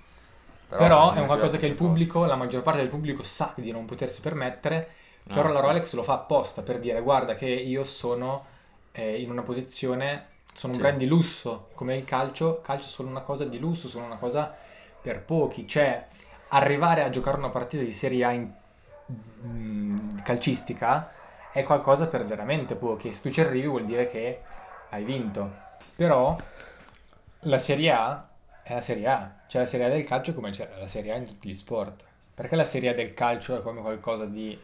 Però, 0.69 0.77
Però, 0.77 1.13
è 1.13 1.19
un 1.19 1.27
qualcosa 1.27 1.57
che 1.57 1.65
il 1.65 1.75
pubblico, 1.75 2.25
la 2.25 2.35
maggior 2.35 2.61
parte 2.61 2.79
del 2.79 2.89
pubblico 2.89 3.23
sa 3.23 3.53
di 3.55 3.71
non 3.71 3.85
potersi 3.85 4.21
permettere, 4.21 4.89
Ah, 5.29 5.35
però 5.35 5.51
la. 5.51 5.61
Rolex 5.61 5.93
lo 5.93 6.03
fa 6.03 6.13
apposta 6.13 6.61
per 6.61 6.79
dire 6.79 7.01
guarda 7.01 7.35
che 7.35 7.47
io 7.47 7.83
sono 7.83 8.45
eh, 8.91 9.21
in 9.21 9.29
una 9.31 9.41
posizione, 9.43 10.27
sono 10.53 10.73
un 10.73 10.77
Sì. 10.79 10.83
brand 10.83 10.97
di 10.99 11.05
lusso, 11.07 11.69
come 11.75 11.95
il 11.97 12.03
calcio, 12.05 12.61
calcio 12.61 12.85
è 12.87 12.89
solo 12.89 13.09
una 13.09 13.21
cosa 13.21 13.45
di 13.45 13.59
lusso, 13.59 13.87
sono 13.87 14.05
una 14.05 14.17
cosa 14.17 14.53
per 15.01 15.23
pochi, 15.23 15.67
cioè 15.67 16.07
arrivare 16.49 17.03
a 17.03 17.09
giocare 17.09 17.37
una 17.37 17.49
partita 17.49 17.83
di 17.83 17.93
Serie 17.93 18.23
A 18.25 18.31
in- 18.31 18.51
mm, 19.45 20.17
calcistica 20.23 21.11
è 21.51 21.63
qualcosa 21.63 22.07
per 22.07 22.25
veramente 22.25 22.75
pochi, 22.75 23.11
se 23.11 23.21
tu 23.21 23.29
ci 23.29 23.41
arrivi 23.41 23.67
vuol 23.67 23.85
dire 23.85 24.07
che 24.07 24.41
hai 24.89 25.03
vinto, 25.03 25.49
però 25.95 26.37
la 27.41 27.57
Serie 27.57 27.91
A 27.91 28.27
è 28.63 28.73
la 28.73 28.81
Serie 28.81 29.07
A, 29.07 29.31
cioè 29.47 29.61
la 29.61 29.67
Serie 29.67 29.85
A 29.87 29.89
del 29.89 30.05
calcio 30.05 30.33
come 30.33 30.51
c'è 30.51 30.69
la 30.77 30.87
Serie 30.87 31.13
A 31.13 31.15
in 31.15 31.25
tutti 31.25 31.49
gli 31.49 31.53
sport. 31.53 32.03
Perché 32.33 32.55
la 32.55 32.63
Serie 32.63 32.89
A 32.89 32.93
del 32.93 33.13
calcio 33.13 33.57
è 33.57 33.61
come 33.61 33.81
qualcosa 33.81 34.25
di 34.25 34.57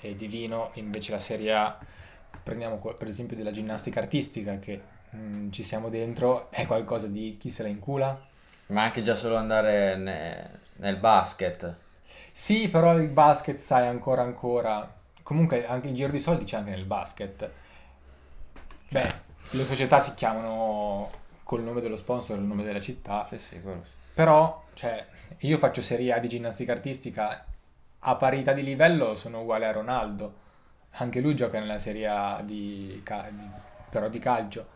eh, 0.00 0.16
divino, 0.16 0.70
invece 0.74 1.12
la 1.12 1.20
Serie 1.20 1.52
A, 1.54 1.78
prendiamo 2.42 2.76
per 2.76 3.08
esempio 3.08 3.36
della 3.36 3.50
ginnastica 3.50 4.00
artistica 4.00 4.58
che 4.58 4.80
mm, 5.14 5.50
ci 5.50 5.62
siamo 5.62 5.88
dentro, 5.88 6.50
è 6.50 6.66
qualcosa 6.66 7.06
di 7.06 7.36
chi 7.38 7.50
se 7.50 7.62
la 7.62 7.68
incula. 7.68 8.26
Ma 8.66 8.82
anche 8.82 9.02
già 9.02 9.14
solo 9.14 9.36
andare 9.36 9.96
ne- 9.96 10.50
nel 10.76 10.96
basket. 10.96 11.74
Sì, 12.30 12.68
però 12.68 12.96
il 12.98 13.08
basket, 13.08 13.56
sai, 13.58 13.86
ancora 13.86 14.22
ancora. 14.22 14.96
Comunque 15.22 15.66
anche 15.66 15.88
il 15.88 15.94
giro 15.94 16.10
di 16.10 16.18
soldi 16.18 16.44
c'è 16.44 16.58
anche 16.58 16.70
nel 16.70 16.84
basket. 16.84 17.50
Beh, 18.90 19.08
le 19.50 19.64
società 19.64 19.98
si 20.00 20.14
chiamano 20.14 21.10
col 21.48 21.62
nome 21.62 21.80
dello 21.80 21.96
sponsor, 21.96 22.36
il 22.36 22.44
nome 22.44 22.62
della 22.62 22.78
città. 22.78 23.24
Sì, 23.26 23.38
sì, 23.38 23.58
quello 23.62 23.82
sì. 23.82 23.90
Però, 24.12 24.64
cioè, 24.74 25.06
io 25.38 25.56
faccio 25.56 25.80
Serie 25.80 26.12
A 26.12 26.18
di 26.18 26.28
ginnastica 26.28 26.72
artistica, 26.72 27.42
a 28.00 28.14
parità 28.16 28.52
di 28.52 28.62
livello 28.62 29.14
sono 29.14 29.40
uguale 29.40 29.64
a 29.64 29.72
Ronaldo. 29.72 30.34
Anche 30.90 31.20
lui 31.20 31.34
gioca 31.34 31.58
nella 31.58 31.78
Serie 31.78 32.06
A 32.06 32.42
di, 32.44 33.00
ca- 33.02 33.30
di- 33.30 33.48
però 33.88 34.10
di 34.10 34.18
calcio. 34.18 34.66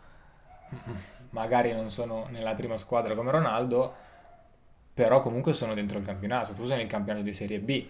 Magari 1.28 1.74
non 1.74 1.90
sono 1.90 2.26
nella 2.30 2.54
prima 2.54 2.78
squadra 2.78 3.14
come 3.14 3.32
Ronaldo, 3.32 3.94
però 4.94 5.20
comunque 5.20 5.52
sono 5.52 5.74
dentro 5.74 5.98
il 5.98 6.06
campionato. 6.06 6.54
Tu 6.54 6.64
sei 6.64 6.78
nel 6.78 6.86
campionato 6.86 7.22
di 7.26 7.34
Serie 7.34 7.58
B. 7.58 7.86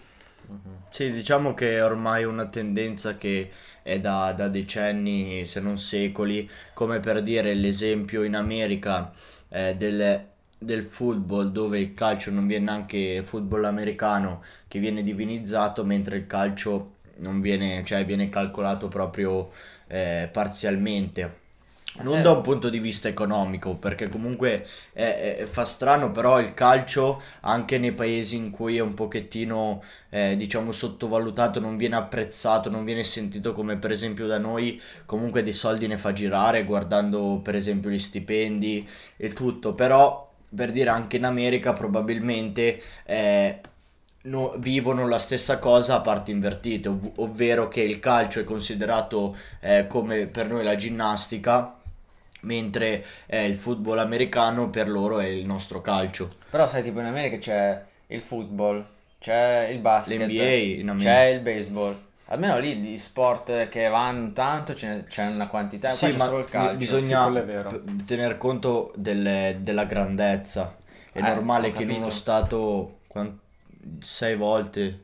Sì, 0.89 1.11
diciamo 1.11 1.55
che 1.55 1.77
è 1.77 1.85
ormai 1.85 2.25
una 2.25 2.47
tendenza 2.49 3.17
che 3.17 3.51
è 3.83 3.99
da, 3.99 4.33
da 4.33 4.49
decenni, 4.49 5.45
se 5.47 5.59
non 5.61 5.79
secoli, 5.79 6.49
come 6.75 7.01
per 7.01 7.23
dire 7.23 7.55
l'esempio 7.55 8.23
in 8.23 8.35
America 8.37 9.13
eh, 9.49 9.75
del, 9.77 10.25
del 10.59 10.85
football 10.85 11.51
dove 11.51 11.81
il 11.81 11.95
calcio 11.95 12.31
non 12.31 12.47
viene 12.47 12.67
neanche 12.67 13.23
football 13.25 13.65
americano 13.65 14.43
che 14.69 14.79
viene 14.79 15.03
divinizzato, 15.03 15.85
mentre 15.85 16.17
il 16.19 16.27
calcio 16.27 16.97
non 17.17 17.41
viene, 17.41 17.83
cioè 17.85 18.05
viene 18.05 18.29
calcolato 18.29 18.89
proprio 18.89 19.51
eh, 19.89 20.29
parzialmente. 20.31 21.41
Non 21.95 22.17
Sì. 22.17 22.23
da 22.23 22.31
un 22.31 22.41
punto 22.41 22.71
di 22.71 22.79
vista 22.79 23.09
economico, 23.09 23.77
perché 23.77 24.09
comunque 24.09 24.67
è- 24.95 25.37
è- 25.41 25.45
fa 25.45 25.65
strano, 25.67 26.11
però 26.11 26.41
il 26.41 26.55
calcio 26.55 27.21
anche 27.41 27.77
nei 27.77 27.93
paesi 27.93 28.35
in 28.37 28.51
cui 28.51 28.79
è 28.79 28.81
un 28.81 28.95
pochettino, 28.95 29.83
eh, 30.09 30.35
diciamo, 30.37 30.73
sottovalutato, 30.73 31.61
non 31.61 31.77
viene 31.77 31.97
apprezzato, 31.97 32.71
non 32.71 32.85
viene 32.85 33.05
sentito 33.05 33.53
come 33.53 33.77
per 33.77 33.91
esempio 33.91 34.27
da 34.27 34.39
noi, 34.39 34.81
comunque 35.05 35.43
dei 35.43 35.53
soldi 35.53 35.87
ne 35.87 35.99
fa 35.99 36.15
girare, 36.15 36.65
guardando 36.65 37.41
per 37.43 37.57
esempio 37.57 37.91
gli 37.91 37.99
stipendi 37.99 38.89
e 39.19 39.29
tutto, 39.35 39.75
però 39.75 40.31
per 40.55 40.73
dire 40.73 40.89
anche 40.89 41.17
in 41.19 41.25
America 41.25 41.75
probabilmente 41.75 42.81
eh, 43.05 43.61
no- 44.23 44.55
vivono 44.59 45.07
la 45.09 45.19
stessa 45.19 45.59
cosa 45.59 45.97
a 45.97 46.01
parti 46.01 46.31
invertite, 46.31 46.89
ov- 46.89 47.13
ovvero 47.19 47.69
che 47.69 47.83
il 47.83 48.01
calcio 48.01 48.41
è 48.41 48.45
considerato 48.45 49.37
eh, 49.61 49.87
come 49.89 50.27
per 50.27 50.49
noi 50.49 50.65
la 50.65 50.75
ginnastica, 50.75 51.77
mentre 52.43 53.05
eh, 53.27 53.47
il 53.47 53.57
football 53.57 53.99
americano 53.99 54.71
per 54.71 54.89
loro 54.89 55.19
è 55.21 55.27
il 55.27 55.45
nostro 55.47 55.81
calcio. 55.81 56.31
Però 56.51 56.67
sai, 56.67 56.83
tipo 56.83 57.01
in 57.01 57.07
America 57.07 57.39
c'è 57.39 57.83
il 58.09 58.21
football, 58.21 58.85
c'è 59.19 59.69
il 59.69 59.79
basket, 59.81 60.19
L'NBA 60.19 60.81
in 60.81 60.89
America. 60.89 61.11
c'è 61.15 61.25
il 61.27 61.41
baseball. 61.41 61.97
Almeno 62.27 62.59
lì 62.59 62.81
di 62.81 62.97
sport 62.99 63.69
che 63.69 63.89
vanno 63.89 64.33
tanto 64.33 64.73
c'è 64.73 65.05
una 65.35 65.49
quantità, 65.49 65.89
qua 65.89 65.97
Sì, 65.97 66.07
c'è 66.07 66.13
ma 66.13 66.25
solo 66.25 66.39
il 66.39 66.49
calcio. 66.49 66.77
bisogna 66.79 67.31
sì, 67.69 68.05
tener 68.07 68.39
conto 68.39 68.93
delle- 68.97 69.59
della 69.61 69.85
grandezza. 69.85 70.77
È 71.13 71.19
Eh, 71.19 71.23
normale 71.23 71.73
che 71.73 71.83
in 71.83 71.91
uno 71.91 72.09
stato 72.11 72.99
sei 74.01 74.37
volte 74.37 74.99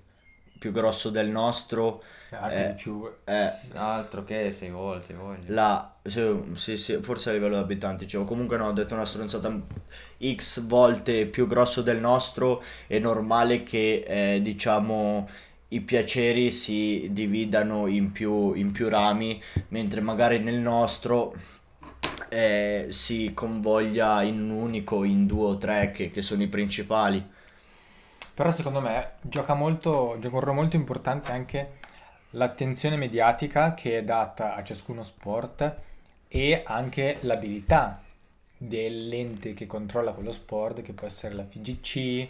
più 0.58 0.72
grosso 0.72 1.10
del 1.10 1.28
nostro, 1.28 2.02
Anche 2.40 2.54
eh, 2.54 2.66
di 2.66 2.72
più. 2.82 3.10
eh, 3.24 3.52
Altro 3.74 4.24
che 4.24 4.54
sei 4.58 4.70
volte, 4.70 5.14
voglio. 5.14 5.52
La, 5.52 5.94
sì, 6.02 6.22
sì, 6.54 6.76
sì, 6.76 6.98
forse 7.02 7.30
a 7.30 7.32
livello 7.32 7.56
di 7.56 7.62
abitanti, 7.62 8.04
dicevo, 8.04 8.24
comunque 8.24 8.56
no, 8.56 8.66
ho 8.66 8.72
detto 8.72 8.94
una 8.94 9.04
stronzata 9.04 9.52
X 10.34 10.60
volte 10.66 11.26
più 11.26 11.46
grosso 11.46 11.82
del 11.82 12.00
nostro, 12.00 12.62
è 12.86 12.98
normale 12.98 13.62
che, 13.62 14.04
eh, 14.06 14.42
diciamo, 14.42 15.28
i 15.68 15.80
piaceri 15.80 16.50
si 16.50 17.08
dividano 17.12 17.86
in 17.86 18.12
più, 18.12 18.52
in 18.54 18.72
più 18.72 18.88
rami, 18.88 19.42
mentre 19.68 20.00
magari 20.00 20.38
nel 20.40 20.58
nostro 20.58 21.34
eh, 22.28 22.86
si 22.90 23.32
convoglia 23.34 24.22
in 24.22 24.40
un 24.40 24.50
unico, 24.50 25.04
in 25.04 25.26
due 25.26 25.46
o 25.48 25.58
tre, 25.58 25.90
che, 25.92 26.10
che 26.10 26.22
sono 26.22 26.42
i 26.42 26.48
principali. 26.48 27.36
Però 28.34 28.50
secondo 28.52 28.80
me 28.80 29.14
gioca 29.22 29.54
molto, 29.54 30.16
gioca 30.20 30.36
un 30.36 30.40
ruolo 30.42 30.60
molto 30.60 30.76
importante 30.76 31.32
anche 31.32 31.77
l'attenzione 32.30 32.96
mediatica 32.96 33.74
che 33.74 33.98
è 33.98 34.04
data 34.04 34.54
a 34.54 34.62
ciascuno 34.62 35.02
sport 35.04 35.76
e 36.28 36.62
anche 36.64 37.18
l'abilità 37.20 38.02
dell'ente 38.56 39.54
che 39.54 39.66
controlla 39.66 40.12
quello 40.12 40.32
sport, 40.32 40.82
che 40.82 40.92
può 40.92 41.06
essere 41.06 41.34
la 41.34 41.44
FIGC, 41.44 42.28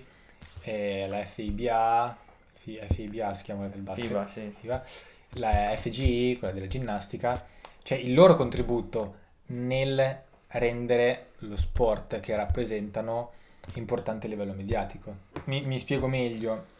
eh, 0.63 1.07
la 1.09 1.25
FIBA, 1.25 2.17
Fi- 2.55 2.81
FIBA 2.91 3.35
si 3.35 3.43
chiama 3.45 3.67
del 3.69 3.81
basket, 3.81 4.07
FIBA, 4.07 4.29
sì. 4.29 4.55
FIBA, 4.61 4.85
la 5.31 5.75
FGI, 5.77 6.37
quella 6.39 6.55
della 6.55 6.67
ginnastica, 6.67 7.47
cioè 7.83 7.99
il 7.99 8.15
loro 8.15 8.37
contributo 8.37 9.27
nel 9.47 10.23
rendere 10.49 11.31
lo 11.39 11.57
sport 11.57 12.21
che 12.21 12.37
rappresentano 12.37 13.33
importante 13.75 14.27
a 14.27 14.29
livello 14.29 14.53
mediatico. 14.53 15.15
Mi, 15.45 15.63
mi 15.63 15.79
spiego 15.79 16.07
meglio. 16.07 16.77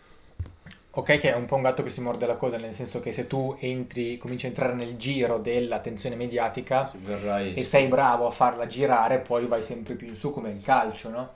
Ok, 0.91 1.19
che 1.19 1.33
è 1.33 1.35
un 1.35 1.45
po' 1.45 1.57
un 1.57 1.63
gatto 1.63 1.83
che 1.83 1.91
si 1.91 2.01
morde 2.01 2.27
la 2.27 2.37
coda, 2.37 2.57
nel 2.57 2.75
senso 2.75 2.99
che 3.01 3.13
se 3.13 3.27
tu 3.27 3.57
entri, 3.61 4.17
cominci 4.17 4.47
a 4.47 4.49
entrare 4.49 4.73
nel 4.73 4.97
giro 4.97 5.39
dell'attenzione 5.39 6.17
mediatica 6.17 6.91
Verrai 6.95 7.55
e 7.55 7.63
sei 7.63 7.87
bravo 7.87 8.27
a 8.27 8.31
farla 8.31 8.67
girare, 8.67 9.19
poi 9.19 9.47
vai 9.47 9.63
sempre 9.63 9.95
più 9.95 10.09
in 10.09 10.17
su 10.17 10.31
come 10.31 10.51
il 10.51 10.61
calcio, 10.63 11.11
no? 11.11 11.35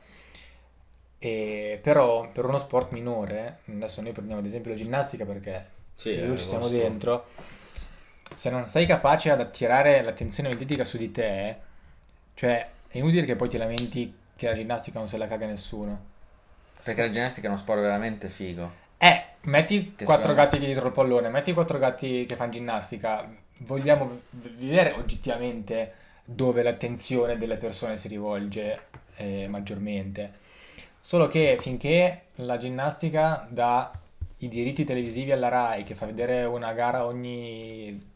E 1.18 1.78
però 1.80 2.28
per 2.32 2.46
uno 2.46 2.58
sport 2.58 2.90
minore, 2.90 3.58
adesso 3.68 4.00
noi 4.00 4.12
prendiamo 4.12 4.40
ad 4.40 4.46
esempio 4.46 4.72
la 4.72 4.76
ginnastica 4.76 5.24
perché 5.24 5.66
Sì, 5.94 6.16
noi 6.16 6.38
ci 6.38 6.44
siamo 6.44 6.68
dentro, 6.68 7.26
se 8.34 8.50
non 8.50 8.64
sei 8.64 8.86
capace 8.86 9.30
ad 9.30 9.40
attirare 9.40 10.02
l'attenzione 10.02 10.48
mediatica 10.48 10.84
su 10.84 10.96
di 10.96 11.12
te, 11.12 11.56
cioè 12.34 12.68
è 12.88 12.98
inutile 12.98 13.24
che 13.24 13.36
poi 13.36 13.48
ti 13.48 13.58
lamenti 13.58 14.12
che 14.34 14.46
la 14.46 14.54
ginnastica 14.54 14.98
non 14.98 15.06
se 15.06 15.18
la 15.18 15.28
caga 15.28 15.46
nessuno. 15.46 16.10
Perché 16.82 17.02
la 17.02 17.10
ginnastica 17.10 17.46
è 17.46 17.50
uno 17.50 17.58
sport 17.58 17.80
veramente 17.80 18.28
figo. 18.28 18.81
Eh, 19.04 19.24
metti 19.46 19.94
Che 19.96 20.04
quattro 20.04 20.32
gatti 20.32 20.60
dietro 20.60 20.86
il 20.86 20.92
pallone, 20.92 21.28
metti 21.28 21.52
quattro 21.52 21.76
gatti 21.76 22.24
che 22.24 22.36
fanno 22.36 22.52
ginnastica. 22.52 23.28
Vogliamo 23.58 24.20
vedere 24.30 24.92
oggettivamente 24.92 25.94
dove 26.24 26.62
l'attenzione 26.62 27.36
delle 27.36 27.56
persone 27.56 27.98
si 27.98 28.06
rivolge 28.06 28.82
eh, 29.16 29.48
maggiormente. 29.48 30.34
Solo 31.00 31.26
che 31.26 31.56
finché 31.58 32.26
la 32.36 32.58
ginnastica 32.58 33.44
dà 33.50 33.90
i 34.38 34.46
diritti 34.46 34.84
televisivi 34.84 35.32
alla 35.32 35.48
RAI, 35.48 35.82
che 35.82 35.96
fa 35.96 36.06
vedere 36.06 36.44
una 36.44 36.72
gara 36.72 37.04
ogni 37.04 38.10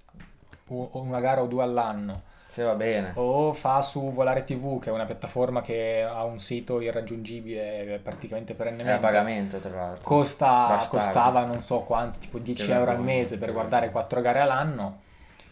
una 0.68 1.20
gara 1.20 1.42
o 1.42 1.46
due 1.46 1.64
all'anno, 1.64 2.22
Se 2.56 2.62
va 2.62 2.72
bene. 2.72 3.10
o 3.16 3.52
fa 3.52 3.82
su 3.82 4.14
Volare 4.14 4.44
TV, 4.44 4.80
che 4.80 4.88
è 4.88 4.92
una 4.92 5.04
piattaforma 5.04 5.60
che 5.60 6.02
ha 6.02 6.24
un 6.24 6.40
sito 6.40 6.80
irraggiungibile 6.80 8.00
praticamente 8.02 8.52
È 8.52 8.54
a 8.54 8.58
perennemente. 8.58 9.00
pagamento, 9.02 9.58
tra 9.58 9.76
l'altro. 9.76 10.02
Costa, 10.02 10.86
costava 10.88 11.44
non 11.44 11.60
so 11.60 11.80
quanto, 11.80 12.18
tipo 12.18 12.38
10 12.38 12.64
Che 12.64 12.72
euro 12.72 12.92
al 12.92 13.02
mese 13.02 13.36
per 13.36 13.52
guardare 13.52 13.90
4 13.90 14.22
gare 14.22 14.40
all'anno. 14.40 15.00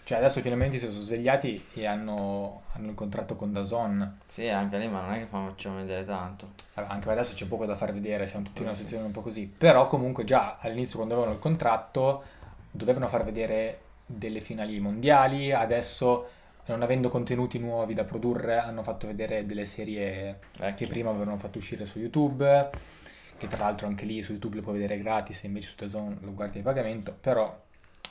Cioè 0.04 0.16
adesso 0.16 0.40
finalmente 0.40 0.78
si 0.78 0.86
sono 0.86 0.98
svegliati 1.00 1.66
e 1.74 1.84
hanno, 1.86 2.62
hanno 2.72 2.88
il 2.88 2.94
contratto 2.94 3.36
con 3.36 3.52
DAZN. 3.52 4.20
Sì, 4.32 4.48
anche 4.48 4.78
lì, 4.78 4.88
ma 4.88 5.02
non 5.02 5.12
è 5.12 5.18
che 5.18 5.26
facciamo 5.26 5.76
vedere 5.76 6.06
tanto. 6.06 6.52
Allora, 6.72 6.94
Anche 6.94 7.10
adesso 7.10 7.34
c'è 7.34 7.44
poco 7.44 7.66
da 7.66 7.76
far 7.76 7.92
vedere, 7.92 8.26
siamo 8.26 8.46
tutti 8.46 8.60
in 8.60 8.64
una 8.68 8.74
situazione 8.74 9.04
un 9.04 9.12
po' 9.12 9.20
così. 9.20 9.46
Però 9.46 9.88
comunque 9.88 10.24
già 10.24 10.56
all'inizio 10.58 10.96
quando 10.96 11.12
avevano 11.12 11.34
il 11.34 11.40
contratto 11.42 12.22
dovevano 12.70 13.08
far 13.08 13.24
vedere 13.24 13.80
delle 14.06 14.40
finali 14.40 14.80
mondiali, 14.80 15.52
adesso 15.52 16.28
non 16.66 16.82
avendo 16.82 17.08
contenuti 17.08 17.58
nuovi 17.58 17.94
da 17.94 18.04
produrre 18.04 18.58
hanno 18.58 18.82
fatto 18.82 19.06
vedere 19.06 19.44
delle 19.44 19.66
serie 19.66 20.38
che 20.52 20.60
Vecchie. 20.60 20.86
prima 20.86 21.10
avevano 21.10 21.36
fatto 21.36 21.58
uscire 21.58 21.84
su 21.84 21.98
YouTube, 21.98 22.70
che 23.36 23.46
tra 23.48 23.58
l'altro 23.58 23.86
anche 23.86 24.04
lì 24.04 24.22
su 24.22 24.32
YouTube 24.32 24.56
lo 24.56 24.62
puoi 24.62 24.78
vedere 24.78 24.98
gratis 24.98 25.44
e 25.44 25.46
invece 25.46 25.68
su 25.68 25.74
DAZN 25.76 26.18
lo 26.20 26.34
guardi 26.34 26.60
a 26.60 26.62
pagamento, 26.62 27.14
però 27.20 27.54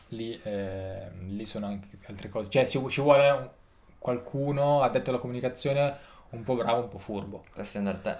lì, 0.09 0.39
eh, 0.43 1.09
lì 1.27 1.45
sono 1.45 1.65
anche 1.67 1.97
altre 2.05 2.29
cose. 2.29 2.49
Cioè 2.49 2.65
ci, 2.67 2.79
ci 2.89 3.01
vuole 3.01 3.49
qualcuno 3.97 4.81
addetto 4.81 5.09
alla 5.09 5.19
comunicazione 5.19 6.11
un 6.31 6.43
po' 6.43 6.55
bravo, 6.55 6.81
un 6.81 6.89
po' 6.89 6.99
furbo. 6.99 7.45
Andare 7.73 8.01
te. 8.01 8.15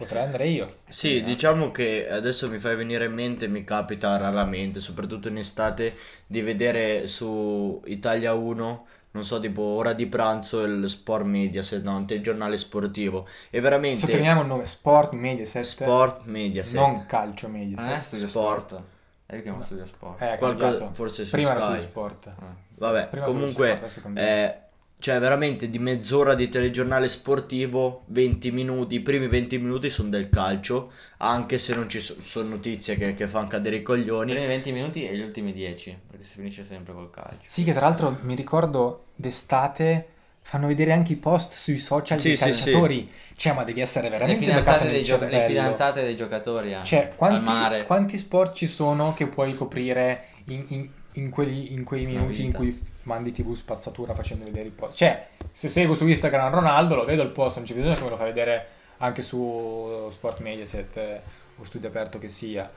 Potrei 0.00 0.22
andare 0.24 0.48
io. 0.48 0.76
Sì, 0.88 1.18
Eh. 1.18 1.22
diciamo 1.22 1.70
che 1.70 2.08
adesso 2.10 2.48
mi 2.48 2.58
fai 2.58 2.74
venire 2.74 3.04
in 3.04 3.12
mente, 3.12 3.48
mi 3.48 3.64
capita 3.64 4.16
raramente, 4.16 4.80
soprattutto 4.80 5.28
in 5.28 5.36
estate, 5.36 5.94
di 6.26 6.40
vedere 6.40 7.06
su 7.06 7.82
Italia 7.84 8.32
1, 8.32 8.86
non 9.12 9.24
so, 9.24 9.38
tipo 9.40 9.60
ora 9.62 9.92
di 9.92 10.06
pranzo, 10.06 10.62
il 10.64 10.88
Sport 10.88 11.24
Mediaset, 11.24 11.82
no, 11.82 11.96
un 11.96 12.06
telegiornale 12.06 12.56
sportivo. 12.56 13.26
E 13.50 13.60
veramente 13.60 14.00
Sottolineiamo 14.00 14.40
il 14.40 14.46
nome 14.46 14.64
Sport 14.66 15.12
Mediaset, 15.12 15.64
Sport 15.64 16.24
Mediaset. 16.24 16.74
non 16.74 17.04
Calcio 17.06 17.46
Non 17.48 17.56
è 17.56 17.58
Mediaset. 17.58 18.02
studio 18.04 18.28
Sport. 18.28 18.66
sport. 18.68 18.82
È 19.26 19.34
che 19.34 19.42
chiamo 19.42 19.62
studio 19.64 19.86
sport. 19.86 20.22
Eh, 20.22 20.36
Qualcosa- 20.38 20.90
forse 20.92 21.24
su 21.24 21.30
Prima 21.32 21.50
era 21.50 21.60
Sky. 21.72 21.80
su 21.80 21.86
sport. 21.86 22.26
Eh. 22.26 22.32
Vabbè, 22.78 23.08
Prima 23.10 23.26
comunque 23.26 23.80
Sport, 23.90 24.16
eh, 24.18 24.56
cioè 25.00 25.18
veramente 25.18 25.68
di 25.68 25.78
mezz'ora 25.78 26.34
di 26.34 26.48
telegiornale 26.48 27.08
sportivo, 27.08 28.04
20 28.06 28.50
minuti, 28.52 28.94
i 28.96 29.00
primi 29.00 29.26
20 29.26 29.58
minuti 29.58 29.90
sono 29.90 30.08
del 30.10 30.28
calcio, 30.30 30.92
anche 31.18 31.58
se 31.58 31.74
non 31.74 31.88
ci 31.88 31.98
so- 32.00 32.20
sono 32.20 32.50
notizie 32.50 32.96
che, 32.96 33.14
che 33.14 33.26
fanno 33.26 33.48
cadere 33.48 33.76
i 33.76 33.78
I 33.80 33.82
coglioni. 33.82 34.32
primi 34.32 34.46
20 34.46 34.72
minuti 34.72 35.06
e 35.06 35.16
gli 35.16 35.20
ultimi 35.22 35.52
10, 35.52 35.96
perché 36.08 36.24
si 36.24 36.34
finisce 36.34 36.64
sempre 36.64 36.92
col 36.92 37.10
calcio. 37.10 37.44
Sì, 37.46 37.64
che 37.64 37.72
tra 37.72 37.82
l'altro 37.86 38.18
mi 38.22 38.34
ricordo 38.34 39.06
d'estate 39.16 40.06
fanno 40.42 40.66
vedere 40.66 40.92
anche 40.92 41.12
i 41.12 41.16
post 41.16 41.52
sui 41.52 41.78
social 41.78 42.18
Sì, 42.18 42.28
dei 42.28 42.36
sì, 42.36 42.42
sì. 42.44 42.50
calciatori. 42.54 43.10
Cioè, 43.36 43.52
ma 43.54 43.64
devi 43.64 43.80
essere 43.80 44.04
Le 44.04 44.10
veramente 44.10 44.44
fidanzate, 44.46 44.70
beccato 44.78 44.90
dei 44.92 45.04
gioca- 45.04 45.26
le 45.28 45.46
fidanzate 45.46 46.02
dei 46.02 46.16
giocatori 46.16 46.74
anche, 46.74 46.88
Cioè, 46.88 47.00
al 47.08 47.16
quanti, 47.16 47.44
mare. 47.44 47.84
quanti 47.84 48.18
sport 48.18 48.54
ci 48.54 48.66
sono 48.66 49.14
che 49.14 49.26
puoi 49.26 49.54
coprire 49.54 50.24
in, 50.46 50.64
in- 50.68 50.88
in 51.14 51.30
quelli- 51.30 51.72
in 51.72 51.84
quei 51.84 52.06
minuti 52.06 52.42
in 52.44 52.52
cui 52.52 52.80
mandi 53.10 53.32
TV 53.32 53.54
spazzatura 53.54 54.14
facendo 54.14 54.44
vedere 54.44 54.68
i 54.68 54.70
post? 54.70 54.96
Cioè, 54.96 55.26
se 55.52 55.68
seguo 55.68 55.94
su 55.94 56.06
Instagram 56.06 56.52
Ronaldo, 56.54 56.94
lo 56.94 57.04
vedo 57.04 57.22
il 57.22 57.30
post, 57.30 57.56
non 57.56 57.64
c'è 57.64 57.74
bisogno 57.74 57.94
che 57.96 58.02
me 58.04 58.10
lo 58.10 58.16
fai 58.16 58.26
vedere 58.26 58.66
anche 58.98 59.22
su 59.22 60.08
Sport 60.12 60.40
Mediaset 60.40 60.96
eh, 60.96 61.20
o 61.58 61.64
studio 61.64 61.88
aperto 61.88 62.18
che 62.18 62.28
sia. 62.28 62.70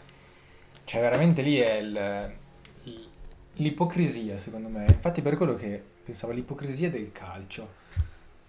Cioè, 0.86 1.02
veramente 1.02 1.42
lì 1.42 1.58
è 1.58 1.74
il- 1.76 2.32
il- 2.84 3.08
l'ipocrisia, 3.56 4.38
secondo 4.38 4.68
me. 4.70 4.86
Infatti, 4.88 5.22
per 5.22 5.38
quello 5.38 5.56
che 5.56 5.82
pensavo 6.04 6.34
l'ipocrisia 6.34 6.90
del 6.90 7.12
calcio 7.12 7.82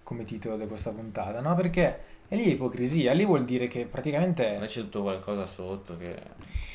come 0.02 0.24
titolo 0.24 0.56
di 0.56 0.66
questa 0.66 0.90
puntata, 0.90 1.40
no? 1.40 1.54
Perché 1.54 1.98
è 2.28 2.34
lì 2.36 2.50
ipocrisia, 2.50 3.12
lì 3.12 3.24
vuol 3.24 3.44
dire 3.44 3.66
che 3.68 3.84
praticamente... 3.84 4.56
Poi 4.58 4.66
c'è 4.66 4.80
tutto 4.80 5.02
qualcosa 5.02 5.46
sotto 5.46 5.96
che 5.96 6.14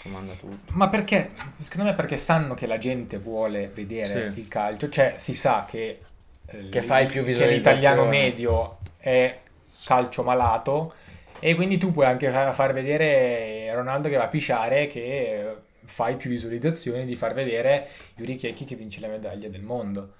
comanda 0.03 0.33
tutto. 0.33 0.71
Ma 0.73 0.89
perché? 0.89 1.31
Secondo 1.59 1.89
me 1.89 1.95
perché 1.95 2.17
sanno 2.17 2.53
che 2.53 2.67
la 2.67 2.77
gente 2.77 3.17
vuole 3.17 3.67
vedere 3.73 4.31
Sì. 4.33 4.39
il 4.39 4.47
calcio, 4.47 4.89
cioè 4.89 5.15
si 5.17 5.33
sa 5.33 5.65
che, 5.69 5.99
eh, 6.45 6.69
Che 6.69 6.81
fai 6.81 7.07
più 7.07 7.23
che 7.23 7.47
l'italiano 7.47 8.05
medio 8.05 8.77
è 8.97 9.39
calcio 9.85 10.23
malato 10.23 10.93
e 11.39 11.55
quindi 11.55 11.77
tu 11.77 11.91
puoi 11.91 12.05
anche 12.05 12.29
fa- 12.31 12.51
far 12.53 12.73
vedere 12.73 13.73
Ronaldo 13.73 14.09
che 14.09 14.17
va 14.17 14.23
a 14.25 14.27
pisciare 14.27 14.87
che 14.87 15.55
fai 15.85 16.17
più 16.17 16.29
visualizzazioni 16.29 17.05
di 17.05 17.15
far 17.15 17.33
vedere 17.33 17.87
Yuri 18.15 18.35
Checchi 18.35 18.65
che 18.65 18.75
vince 18.75 18.99
la 18.99 19.07
medaglia 19.07 19.47
del 19.47 19.61
mondo 19.61 20.13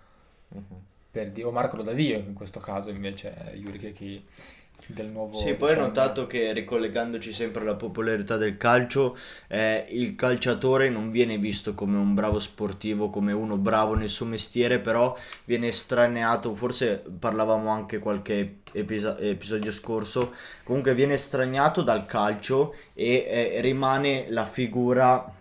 Mhm. 0.50 0.63
per 1.12 1.31
o 1.43 1.51
Marco 1.51 1.75
Lodadio 1.75 2.15
in 2.17 2.33
questo 2.33 2.59
caso 2.59 2.89
invece 2.89 3.33
è 3.36 3.53
Yuri 3.55 3.77
Checchi 3.77 4.25
del 4.88 5.07
nuovo 5.07 5.38
Sì, 5.39 5.53
poi 5.53 5.71
ho 5.71 5.75
diciamo, 5.75 5.88
notato 5.88 6.27
che 6.27 6.51
ricollegandoci 6.53 7.31
sempre 7.33 7.62
alla 7.62 7.75
popolarità 7.75 8.36
del 8.36 8.57
calcio, 8.57 9.15
eh, 9.48 9.86
il 9.89 10.15
calciatore 10.15 10.89
non 10.89 11.12
viene 11.12 11.38
visto 11.38 11.74
come 11.75 11.98
un 11.98 12.13
bravo 12.13 12.39
sportivo, 12.39 13.09
come 13.09 13.31
uno 13.31 13.57
bravo 13.57 13.93
nel 13.95 14.09
suo 14.09 14.25
mestiere, 14.25 14.79
però 14.79 15.15
viene 15.45 15.67
estraneato, 15.69 16.55
forse 16.55 17.03
parlavamo 17.19 17.69
anche 17.69 18.00
qualche 18.00 18.62
episo- 18.74 19.17
episodio 19.17 19.71
scorso, 19.71 20.33
comunque 20.63 20.93
viene 20.95 21.13
estraniato 21.13 21.81
dal 21.83 22.05
calcio 22.05 22.75
e 22.93 23.25
eh, 23.55 23.62
rimane 23.62 24.25
la 24.29 24.45
figura 24.45 25.33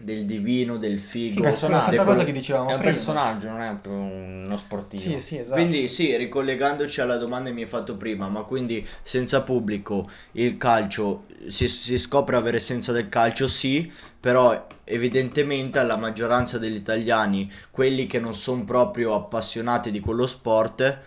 del 0.00 0.24
divino, 0.24 0.76
del 0.76 1.00
figo. 1.00 1.50
Sì, 1.52 1.64
è 1.64 1.68
la 1.68 1.80
stessa 1.80 2.04
cosa 2.04 2.24
che 2.24 2.32
dicevamo 2.32 2.70
È 2.70 2.74
un 2.74 2.78
prima. 2.78 2.92
personaggio, 2.92 3.48
non 3.48 3.60
è 3.60 3.76
più 3.80 3.90
uno 3.90 4.56
sportivo. 4.56 5.02
Sì, 5.02 5.20
sì, 5.20 5.38
esatto. 5.38 5.54
Quindi 5.54 5.88
sì, 5.88 6.16
ricollegandoci 6.16 7.00
alla 7.00 7.16
domanda 7.16 7.48
che 7.48 7.54
mi 7.54 7.62
hai 7.62 7.68
fatto 7.68 7.96
prima, 7.96 8.28
ma 8.28 8.42
quindi 8.42 8.86
senza 9.02 9.42
pubblico 9.42 10.08
il 10.32 10.56
calcio 10.56 11.24
si, 11.48 11.68
si 11.68 11.98
scopre 11.98 12.36
avere 12.36 12.58
essenza 12.58 12.92
del 12.92 13.08
calcio? 13.08 13.46
Sì, 13.48 13.90
però 14.20 14.66
evidentemente 14.84 15.78
alla 15.78 15.96
maggioranza 15.96 16.58
degli 16.58 16.76
italiani, 16.76 17.50
quelli 17.70 18.06
che 18.06 18.20
non 18.20 18.34
sono 18.34 18.64
proprio 18.64 19.14
appassionati 19.14 19.90
di 19.90 20.00
quello 20.00 20.26
sport, 20.26 20.98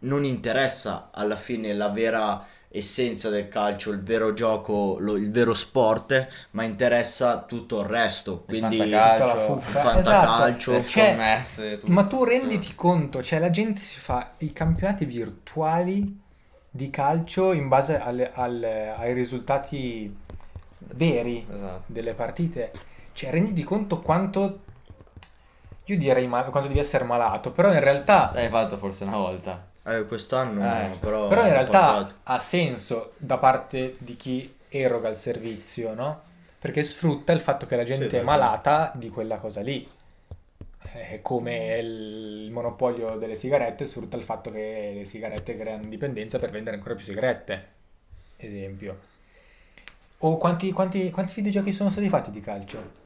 non 0.00 0.24
interessa 0.24 1.08
alla 1.12 1.36
fine 1.36 1.72
la 1.72 1.88
vera 1.88 2.46
essenza 2.76 3.28
del 3.30 3.48
calcio, 3.48 3.90
il 3.90 4.02
vero 4.02 4.32
gioco, 4.32 4.96
lo- 4.98 5.16
il 5.16 5.30
vero 5.30 5.54
sport, 5.54 6.28
ma 6.52 6.64
interessa 6.64 7.42
tutto 7.42 7.80
il 7.80 7.86
resto. 7.86 8.32
Il 8.48 8.58
Quindi 8.58 8.78
fantacalcio, 8.78 9.54
Tutta 9.56 9.82
la 9.82 9.98
il 9.98 10.04
fantacalcio. 10.04 10.72
le 10.72 10.82
Cioè, 10.82 11.04
scommesse, 11.12 11.78
tutto. 11.78 11.92
Ma 11.92 12.04
tu 12.06 12.24
renditi 12.24 12.74
conto, 12.74 13.22
cioè 13.22 13.38
la 13.38 13.50
gente 13.50 13.80
si 13.80 13.98
fa 13.98 14.32
i 14.38 14.52
campionati 14.52 15.04
virtuali 15.04 16.20
di 16.70 16.90
calcio 16.90 17.52
in 17.52 17.68
base 17.68 17.98
alle- 17.98 18.32
alle- 18.34 18.92
ai 18.96 19.12
risultati 19.14 20.14
veri 20.78 21.46
Esatto. 21.48 21.82
delle 21.86 22.14
partite. 22.14 22.72
Cioè 23.12 23.30
renditi 23.30 23.62
conto 23.62 24.00
quanto, 24.00 24.60
io 25.84 25.98
direi 25.98 26.26
mal- 26.26 26.50
quanto 26.50 26.68
devi 26.68 26.80
essere 26.80 27.04
malato, 27.04 27.52
però 27.52 27.72
in 27.72 27.80
realtà, 27.80 28.30
L'hai 28.34 28.48
fatto 28.48 28.78
forse 28.78 29.04
una 29.04 29.16
volta. 29.18 29.72
Eh, 29.86 30.04
quest'anno 30.06 30.60
Eh, 30.64 30.88
no, 30.88 30.98
però, 30.98 31.28
però 31.28 31.42
in 31.44 31.52
realtà 31.52 31.78
parlato. 31.80 32.14
ha 32.24 32.38
senso 32.38 33.12
da 33.18 33.36
parte 33.38 33.96
di 33.98 34.16
chi 34.16 34.54
eroga 34.68 35.08
il 35.10 35.16
servizio, 35.16 35.94
no? 35.94 36.22
Perché 36.58 36.82
sfrutta 36.84 37.32
il 37.32 37.40
fatto 37.40 37.66
che 37.66 37.76
la 37.76 37.84
gente 37.84 38.06
è 38.06 38.08
perché- 38.08 38.24
malata 38.24 38.92
di 38.94 39.10
quella 39.10 39.36
cosa 39.38 39.60
lì. 39.60 39.86
È 40.80 41.18
come 41.22 41.76
il 41.78 42.50
monopolio 42.52 43.16
delle 43.16 43.34
sigarette 43.34 43.84
sfrutta 43.84 44.16
il 44.16 44.22
fatto 44.22 44.50
che 44.50 44.92
le 44.94 45.04
sigarette 45.04 45.56
creano 45.58 45.84
dipendenza 45.84 46.38
per 46.38 46.50
vendere 46.50 46.76
ancora 46.76 46.94
più 46.94 47.04
sigarette. 47.04 47.66
Esempio. 48.36 48.98
O 50.18 50.38
quanti, 50.38 50.72
quanti, 50.72 51.10
quanti 51.10 51.34
videogiochi 51.34 51.72
sono 51.72 51.90
stati 51.90 52.08
fatti 52.08 52.30
di 52.30 52.40
calcio? 52.40 53.02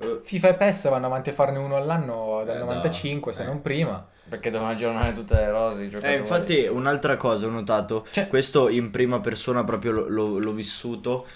Eh, 0.00 0.20
FIFA 0.22 0.48
e 0.48 0.54
PES 0.54 0.88
vanno 0.88 1.06
avanti 1.06 1.30
a 1.30 1.32
farne 1.32 1.58
uno 1.58 1.76
all'anno 1.76 2.42
dal 2.44 2.56
Eh, 2.56 2.58
da- 2.58 2.64
95, 2.64 3.32
se 3.32 3.42
eh. 3.42 3.46
non 3.46 3.60
prima. 3.62 4.06
Perché 4.28 4.50
devono 4.50 4.70
aggiornare 4.70 5.14
tutte 5.14 5.34
le 5.34 5.50
rose 5.50 5.82
i. 5.84 5.90
Eh, 6.02 6.16
infatti 6.16 6.66
un'altra 6.66 7.16
cosa 7.16 7.46
ho 7.46 7.50
notato, 7.50 8.06
Cioè- 8.10 8.28
questo 8.28 8.68
in 8.68 8.90
prima 8.90 9.20
persona 9.20 9.64
proprio 9.64 9.90
lo- 9.92 10.08
lo- 10.08 10.38
l'ho 10.38 10.52
vissuto, 10.52 11.26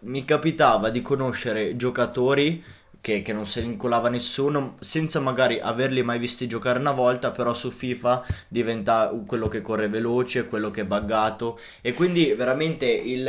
mi 0.00 0.24
capitava 0.26 0.90
di 0.90 1.00
conoscere 1.00 1.76
giocatori 1.76 2.62
che, 3.02 3.20
che 3.20 3.32
non 3.32 3.46
se 3.46 3.60
ne 3.60 3.66
incolava 3.66 4.08
nessuno, 4.08 4.76
senza 4.78 5.18
magari 5.18 5.58
averli 5.60 6.02
mai 6.04 6.20
visti 6.20 6.46
giocare 6.46 6.78
una 6.78 6.92
volta, 6.92 7.32
però 7.32 7.52
su 7.52 7.70
FIFA 7.72 8.24
diventa 8.46 9.12
quello 9.26 9.48
che 9.48 9.60
corre 9.60 9.88
veloce, 9.88 10.46
quello 10.46 10.70
che 10.70 10.82
è 10.82 10.84
buggato. 10.84 11.58
E 11.80 11.94
quindi 11.94 12.32
veramente 12.32 12.86
il, 12.86 13.28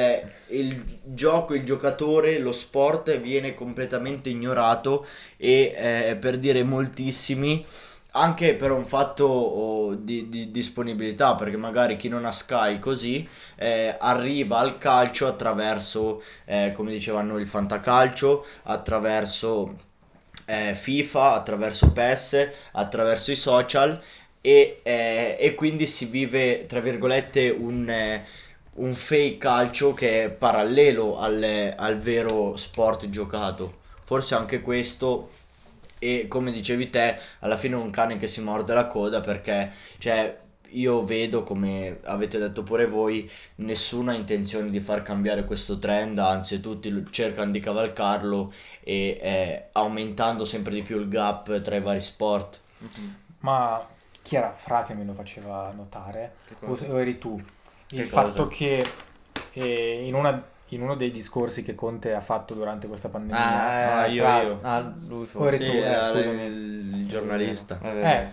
il 0.49 0.83
gioco, 1.03 1.55
il 1.55 1.65
giocatore, 1.65 2.37
lo 2.37 2.51
sport 2.51 3.19
viene 3.19 3.55
completamente 3.55 4.29
ignorato 4.29 5.07
e 5.37 5.73
eh, 5.75 6.15
per 6.17 6.37
dire 6.37 6.63
moltissimi 6.63 7.65
anche 8.15 8.53
per 8.55 8.71
un 8.71 8.85
fatto 8.85 9.25
oh, 9.25 9.93
di, 9.95 10.29
di 10.29 10.51
disponibilità, 10.51 11.35
perché 11.35 11.57
magari 11.57 11.95
chi 11.95 12.09
non 12.09 12.25
ha 12.25 12.31
Sky 12.31 12.79
così 12.79 13.27
eh, 13.55 13.95
arriva 13.97 14.59
al 14.59 14.77
calcio 14.77 15.25
attraverso, 15.25 16.21
eh, 16.45 16.71
come 16.75 16.91
dicevano, 16.91 17.37
il 17.37 17.47
fantacalcio, 17.47 18.45
attraverso 18.63 19.75
eh, 20.45 20.75
FIFA, 20.75 21.33
attraverso 21.33 21.91
PES, 21.91 22.49
attraverso 22.73 23.31
i 23.31 23.35
social 23.35 24.01
e, 24.41 24.81
eh, 24.83 25.37
e 25.39 25.55
quindi 25.55 25.87
si 25.87 26.05
vive, 26.05 26.65
tra 26.67 26.81
virgolette, 26.81 27.49
un, 27.49 27.89
eh, 27.89 28.25
un 28.75 28.93
fake 28.93 29.37
calcio 29.37 29.93
che 29.93 30.25
è 30.25 30.29
parallelo 30.29 31.17
al, 31.17 31.73
al 31.75 31.97
vero 31.99 32.55
sport 32.57 33.09
giocato. 33.09 33.81
Forse 34.03 34.35
anche 34.35 34.61
questo 34.61 35.29
e 36.23 36.27
come 36.27 36.51
dicevi 36.51 36.89
te, 36.89 37.17
alla 37.39 37.57
fine 37.57 37.75
è 37.75 37.77
un 37.79 37.89
cane 37.91 38.17
che 38.17 38.27
si 38.27 38.41
morde 38.41 38.73
la 38.73 38.87
coda 38.87 39.21
perché, 39.21 39.71
cioè, 39.99 40.39
io 40.69 41.03
vedo, 41.05 41.43
come 41.43 41.99
avete 42.03 42.39
detto 42.39 42.63
pure 42.63 42.87
voi, 42.87 43.29
nessuna 43.55 44.13
intenzione 44.13 44.69
di 44.69 44.79
far 44.79 45.03
cambiare 45.03 45.45
questo 45.45 45.77
trend, 45.79 46.17
anzi 46.19 46.59
tutti 46.59 47.05
cercano 47.11 47.51
di 47.51 47.59
cavalcarlo 47.59 48.51
e 48.81 49.19
eh, 49.21 49.69
aumentando 49.73 50.45
sempre 50.45 50.73
di 50.73 50.81
più 50.81 50.99
il 50.99 51.07
gap 51.09 51.61
tra 51.61 51.75
i 51.75 51.81
vari 51.81 52.01
sport. 52.01 52.59
Mhm. 52.79 53.15
Ma 53.39 53.87
chi 54.21 54.35
era 54.35 54.53
Fra 54.53 54.83
che 54.83 54.93
me 54.93 55.03
lo 55.03 55.13
faceva 55.13 55.71
notare? 55.71 56.35
O, 56.61 56.77
eri 56.99 57.17
tu? 57.17 57.41
Il 57.89 58.05
Che 58.05 58.07
fatto 58.07 58.47
cosa? 58.47 58.47
che 58.47 58.85
eh, 59.53 60.05
in, 60.05 60.13
una- 60.15 60.43
in 60.73 60.81
uno 60.81 60.95
dei 60.95 61.11
discorsi 61.11 61.63
che 61.63 61.75
Conte 61.75 62.13
ha 62.13 62.21
fatto 62.21 62.53
durante 62.53 62.87
questa 62.87 63.09
pandemia, 63.09 63.39
Ah, 63.41 63.99
Ah, 63.99 64.05
eh, 64.05 64.11
io- 64.11 64.23
fra- 64.23 64.41
io. 64.41 64.59
Ah, 64.61 64.93
lui 65.07 65.25
forse. 65.25 65.57
tu, 65.59 65.63
Sì, 65.71 65.77
eh, 65.77 65.81
era 65.81 66.11
scusami. 66.11 66.45
il, 66.45 67.05
giornalista. 67.07 67.79
Vero. 67.81 68.07
eh, 68.07 68.27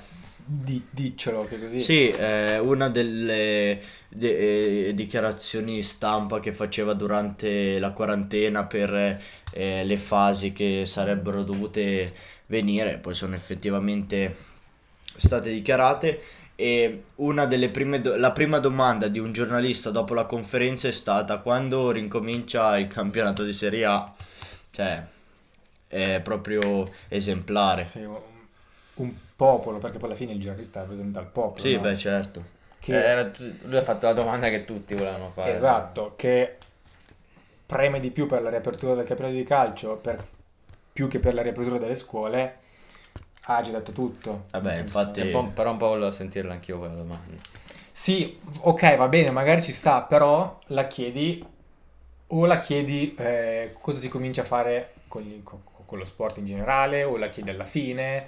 di- 0.44 0.86
diccelo 0.90 1.44
che 1.44 1.58
così. 1.60 1.80
Sì, 1.80 2.10
eh, 2.10 2.58
una 2.58 2.88
delle 2.88 3.80
de- 4.08 4.88
eh, 4.88 4.94
dichiarazioni 4.94 5.82
stampa 5.82 6.40
che 6.40 6.52
faceva 6.52 6.92
durante 6.94 7.78
la 7.78 7.90
quarantena 7.92 8.64
per 8.64 9.20
eh, 9.52 9.84
le 9.84 9.96
fasi 9.96 10.52
che 10.52 10.84
sarebbero 10.86 11.42
dovute 11.42 12.12
venire, 12.46 12.98
poi 12.98 13.14
sono 13.14 13.34
effettivamente 13.34 14.36
state 15.16 15.50
dichiarate. 15.52 16.20
E 16.60 17.04
una 17.16 17.46
delle 17.46 17.70
prime 17.70 18.02
do- 18.02 18.16
la 18.16 18.32
prima 18.32 18.58
domanda 18.58 19.08
di 19.08 19.18
un 19.18 19.32
giornalista 19.32 19.88
dopo 19.88 20.12
la 20.12 20.26
conferenza 20.26 20.88
è 20.88 20.90
stata 20.90 21.38
quando 21.38 21.90
rincomincia 21.90 22.76
il 22.76 22.86
campionato 22.86 23.44
di 23.44 23.52
Serie 23.54 23.86
A? 23.86 24.12
Cioè, 24.70 25.02
è 25.88 26.20
proprio 26.22 26.86
esemplare. 27.08 27.88
Sì, 27.88 28.06
un 28.96 29.14
popolo, 29.34 29.78
perché 29.78 29.96
poi 29.96 30.10
alla 30.10 30.18
fine 30.18 30.32
il 30.32 30.40
giornalista 30.40 30.80
rappresenta 30.80 31.20
il 31.20 31.28
popolo. 31.28 31.60
Sì, 31.60 31.76
no? 31.76 31.80
beh, 31.80 31.96
certo. 31.96 32.44
Che- 32.78 33.18
Eh, 33.20 33.30
lui 33.62 33.76
ha 33.78 33.82
fatto 33.82 34.04
la 34.04 34.12
domanda 34.12 34.50
che 34.50 34.66
tutti 34.66 34.94
volevano 34.94 35.30
fare. 35.30 35.54
Esatto, 35.54 36.12
che 36.14 36.58
preme 37.64 38.00
di 38.00 38.10
più 38.10 38.26
per 38.26 38.42
la 38.42 38.50
riapertura 38.50 38.94
del 38.94 39.06
campionato 39.06 39.34
di 39.38 39.44
calcio, 39.44 39.96
per- 39.96 40.22
più 40.92 41.08
che 41.08 41.20
per 41.20 41.32
la 41.32 41.40
riapertura 41.40 41.78
delle 41.78 41.96
scuole, 41.96 42.58
ha 43.56 43.62
già 43.62 43.72
detto 43.72 43.92
tutto. 43.92 44.46
Vabbè, 44.50 44.72
senso- 44.74 44.98
infatti- 44.98 45.20
un 45.20 45.30
po'- 45.30 45.50
però 45.52 45.70
un 45.72 45.76
po' 45.76 45.88
volevo 45.88 46.10
sentirla 46.12 46.52
anch'io 46.52 46.78
quella 46.78 46.94
domanda. 46.94 47.36
Sì, 47.92 48.38
ok, 48.60 48.96
va 48.96 49.08
bene, 49.08 49.30
magari 49.30 49.62
ci 49.62 49.72
sta, 49.72 50.02
però 50.02 50.58
la 50.68 50.86
chiedi 50.86 51.44
o 52.28 52.46
la 52.46 52.58
chiedi 52.58 53.14
eh, 53.18 53.74
cosa 53.80 53.98
si 53.98 54.08
comincia 54.08 54.42
a 54.42 54.44
fare 54.44 54.92
con, 55.08 55.22
gli- 55.22 55.42
con- 55.42 55.62
con 55.84 55.98
lo 55.98 56.04
sport 56.04 56.38
in 56.38 56.46
generale, 56.46 57.02
o 57.02 57.16
la 57.16 57.28
chiedi 57.28 57.50
alla 57.50 57.64
fine, 57.64 58.26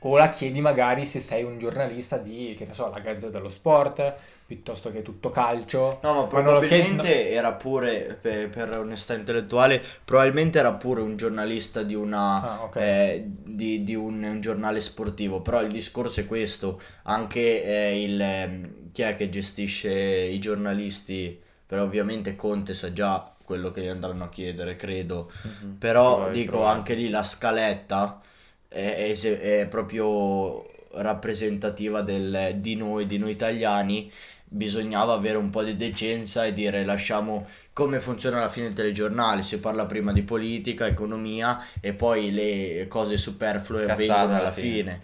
o 0.00 0.16
la 0.16 0.30
chiedi 0.30 0.60
magari 0.60 1.04
se 1.06 1.20
sei 1.20 1.42
un 1.42 1.58
giornalista 1.58 2.16
di, 2.18 2.54
che 2.56 2.66
ne 2.66 2.74
so, 2.74 2.88
la 2.90 3.00
Gazzetta 3.00 3.30
dello 3.30 3.48
Sport, 3.48 4.14
piuttosto 4.46 4.90
che 4.90 5.02
tutto 5.02 5.30
calcio. 5.30 5.98
No, 6.02 6.28
ma 6.30 6.50
lo 6.50 6.60
chiedi- 6.60 7.04
probabilmente 7.04 7.30
era 7.30 7.52
pure, 7.54 8.18
per, 8.20 8.48
per 8.50 8.78
onestà 8.78 9.14
intellettuale, 9.14 9.82
probabilmente 10.04 10.58
era 10.58 10.72
pure 10.72 11.00
un 11.00 11.16
giornalista 11.16 11.82
di 11.82 11.94
una... 11.94 12.40
Ah, 12.40 12.62
ok. 12.64 12.76
eh, 12.76 13.24
di, 13.26 13.82
di 13.82 13.94
un, 13.94 14.22
un 14.22 14.40
giornale 14.40 14.80
sportivo, 14.80 15.40
però 15.40 15.62
il 15.62 15.72
discorso 15.72 16.20
è 16.20 16.26
questo, 16.26 16.80
anche 17.02 17.64
eh, 17.64 18.02
il, 18.02 18.20
ehm, 18.20 18.92
chi 18.92 19.02
è 19.02 19.16
che 19.16 19.28
gestisce 19.28 19.90
i 19.92 20.38
giornalisti, 20.38 21.40
però 21.66 21.82
ovviamente 21.82 22.36
Conte 22.36 22.72
sa 22.74 22.92
già 22.92 23.34
quello 23.42 23.70
che 23.72 23.82
gli 23.82 23.88
andranno 23.88 24.24
a 24.24 24.28
chiedere, 24.28 24.76
credo, 24.76 25.30
però 25.78 26.14
Probabile, 26.16 26.42
dico 26.44 26.64
anche 26.64 26.94
lì 26.94 27.08
la 27.08 27.22
scaletta 27.22 28.20
è, 28.68 29.12
è 29.12 29.60
è 29.60 29.66
proprio 29.68 30.66
rappresentativa 30.92 32.02
del- 32.02 32.56
di 32.60 32.74
noi, 32.76 33.06
di 33.06 33.18
noi 33.18 33.32
italiani. 33.32 34.10
Bisognava 34.50 35.12
avere 35.12 35.36
un 35.36 35.50
po' 35.50 35.62
di 35.62 35.76
decenza 35.76 36.46
e 36.46 36.52
dire 36.54 36.84
lasciamo 36.84 37.46
come 37.74 38.00
funziona 38.00 38.38
alla 38.38 38.48
fine 38.48 38.68
il 38.68 38.74
telegiornale, 38.74 39.42
si 39.42 39.60
parla 39.60 39.84
prima 39.86 40.10
di 40.12 40.22
politica, 40.22 40.86
economia 40.86 41.58
e 41.80 41.92
poi 41.92 42.30
le 42.32 42.86
cose 42.88 43.18
superflue 43.18 43.84
Cazzate 43.84 43.84
avvengono 43.84 44.36
alla 44.36 44.46
alla 44.46 44.52
fine. 44.52 44.82
fine. 44.82 45.02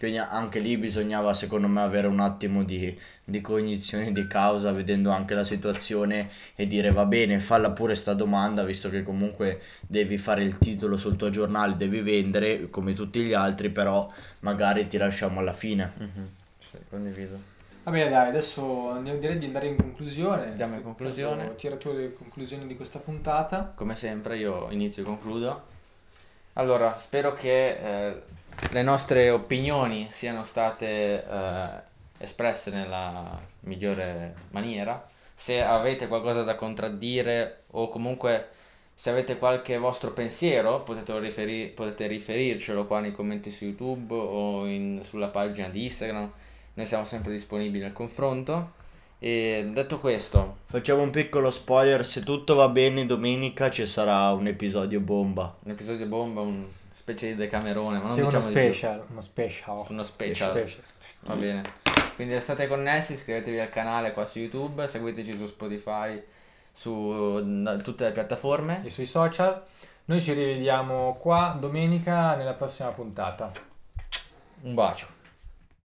Quindi 0.00 0.16
anche 0.16 0.60
lì 0.60 0.78
bisognava 0.78 1.34
secondo 1.34 1.68
me 1.68 1.82
avere 1.82 2.06
un 2.06 2.20
attimo 2.20 2.64
di, 2.64 2.98
di 3.22 3.42
cognizione 3.42 4.12
di 4.12 4.26
causa 4.26 4.72
vedendo 4.72 5.10
anche 5.10 5.34
la 5.34 5.44
situazione 5.44 6.30
e 6.54 6.66
dire 6.66 6.90
va 6.90 7.04
bene, 7.04 7.38
falla 7.38 7.70
pure 7.72 7.94
sta 7.94 8.14
domanda 8.14 8.64
visto 8.64 8.88
che 8.88 9.02
comunque 9.02 9.60
devi 9.86 10.16
fare 10.16 10.42
il 10.42 10.56
titolo 10.56 10.96
sul 10.96 11.16
tuo 11.16 11.28
giornale, 11.28 11.76
devi 11.76 12.00
vendere 12.00 12.70
come 12.70 12.94
tutti 12.94 13.20
gli 13.20 13.34
altri, 13.34 13.68
però 13.68 14.10
magari 14.38 14.88
ti 14.88 14.96
lasciamo 14.96 15.40
alla 15.40 15.52
fine. 15.52 15.92
Mhm. 15.94 16.28
Sì, 16.70 16.78
condivido. 16.88 17.38
Va 17.82 17.90
bene, 17.90 18.08
dai, 18.08 18.28
adesso 18.28 18.92
andiamo- 18.92 19.18
direi 19.18 19.36
di 19.36 19.44
andare 19.44 19.66
in 19.66 19.76
conclusione. 19.76 20.44
Andiamo 20.46 20.76
in 20.76 20.82
conclusione. 20.82 21.56
Tira 21.56 21.76
tu 21.76 21.92
le 21.92 22.14
conclusioni 22.14 22.66
di 22.66 22.74
questa 22.74 22.98
puntata. 22.98 23.74
Come 23.74 23.94
sempre 23.96 24.38
io 24.38 24.70
inizio 24.70 25.02
e 25.02 25.04
concludo. 25.04 25.62
Allora, 26.54 26.98
spero 27.00 27.34
che 27.34 28.08
eh, 28.08 28.22
le 28.72 28.82
nostre 28.82 29.30
opinioni 29.30 30.08
siano 30.12 30.44
state 30.44 31.24
eh, 31.24 31.68
espresse 32.18 32.70
nella 32.70 33.38
migliore 33.60 34.34
maniera. 34.50 35.06
Se 35.34 35.62
avete 35.62 36.06
qualcosa 36.06 36.42
da 36.42 36.54
contraddire 36.54 37.62
o 37.72 37.88
comunque 37.88 38.48
se 38.94 39.08
avete 39.08 39.38
qualche 39.38 39.78
vostro 39.78 40.10
pensiero 40.12 40.82
potete, 40.82 41.18
riferi- 41.18 41.68
potete 41.68 42.06
riferircelo 42.06 42.86
qua 42.86 43.00
nei 43.00 43.12
commenti 43.12 43.50
su 43.50 43.64
YouTube 43.64 44.14
o 44.14 44.66
in- 44.66 45.02
sulla 45.08 45.28
pagina 45.28 45.68
di 45.68 45.84
Instagram. 45.84 46.30
Noi 46.74 46.86
siamo 46.86 47.04
sempre 47.06 47.32
disponibili 47.32 47.84
al 47.84 47.92
confronto. 47.94 48.72
E 49.22 49.68
detto 49.72 49.98
questo, 49.98 50.58
Facciamo 50.66 51.02
un 51.02 51.10
piccolo 51.10 51.50
spoiler, 51.50 52.06
se 52.06 52.22
tutto 52.22 52.54
va 52.54 52.68
bene 52.70 53.04
domenica 53.04 53.70
ci 53.70 53.84
sarà 53.84 54.30
un 54.32 54.46
episodio 54.46 55.00
bomba. 55.00 55.56
un 55.62 55.70
episodio 55.72 56.06
bomba, 56.06 56.40
un 56.40 56.64
specie 57.10 57.28
di 57.28 57.34
decamerone, 57.36 57.98
ma 57.98 58.04
non 58.08 58.14
Sì, 58.14 58.20
uno 58.20 58.28
diciamo 58.30 58.46
di 58.48 58.52
più. 58.52 58.62
special, 58.62 59.04
uno 59.10 59.20
special. 59.20 59.84
Uno 59.88 60.02
special. 60.02 60.50
Special. 60.50 60.82
Va 61.20 61.34
bene. 61.34 61.62
Quindi 62.14 62.34
restate 62.34 62.66
connessi, 62.66 63.14
iscrivetevi 63.14 63.58
al 63.58 63.70
canale 63.70 64.12
qua 64.12 64.26
su 64.26 64.38
YouTube, 64.38 64.86
seguiteci 64.86 65.36
su 65.36 65.46
Spotify, 65.48 66.22
su 66.72 67.62
da- 67.62 67.76
tutte 67.78 68.04
le 68.04 68.12
piattaforme. 68.12 68.82
E 68.84 68.90
sui 68.90 69.06
social. 69.06 69.62
Noi 70.06 70.20
ci 70.20 70.32
rivediamo 70.32 71.16
qua 71.20 71.56
domenica 71.58 72.34
nella 72.36 72.52
prossima 72.54 72.88
puntata. 72.90 73.52
Un 74.62 74.74
bacio. 74.74 75.06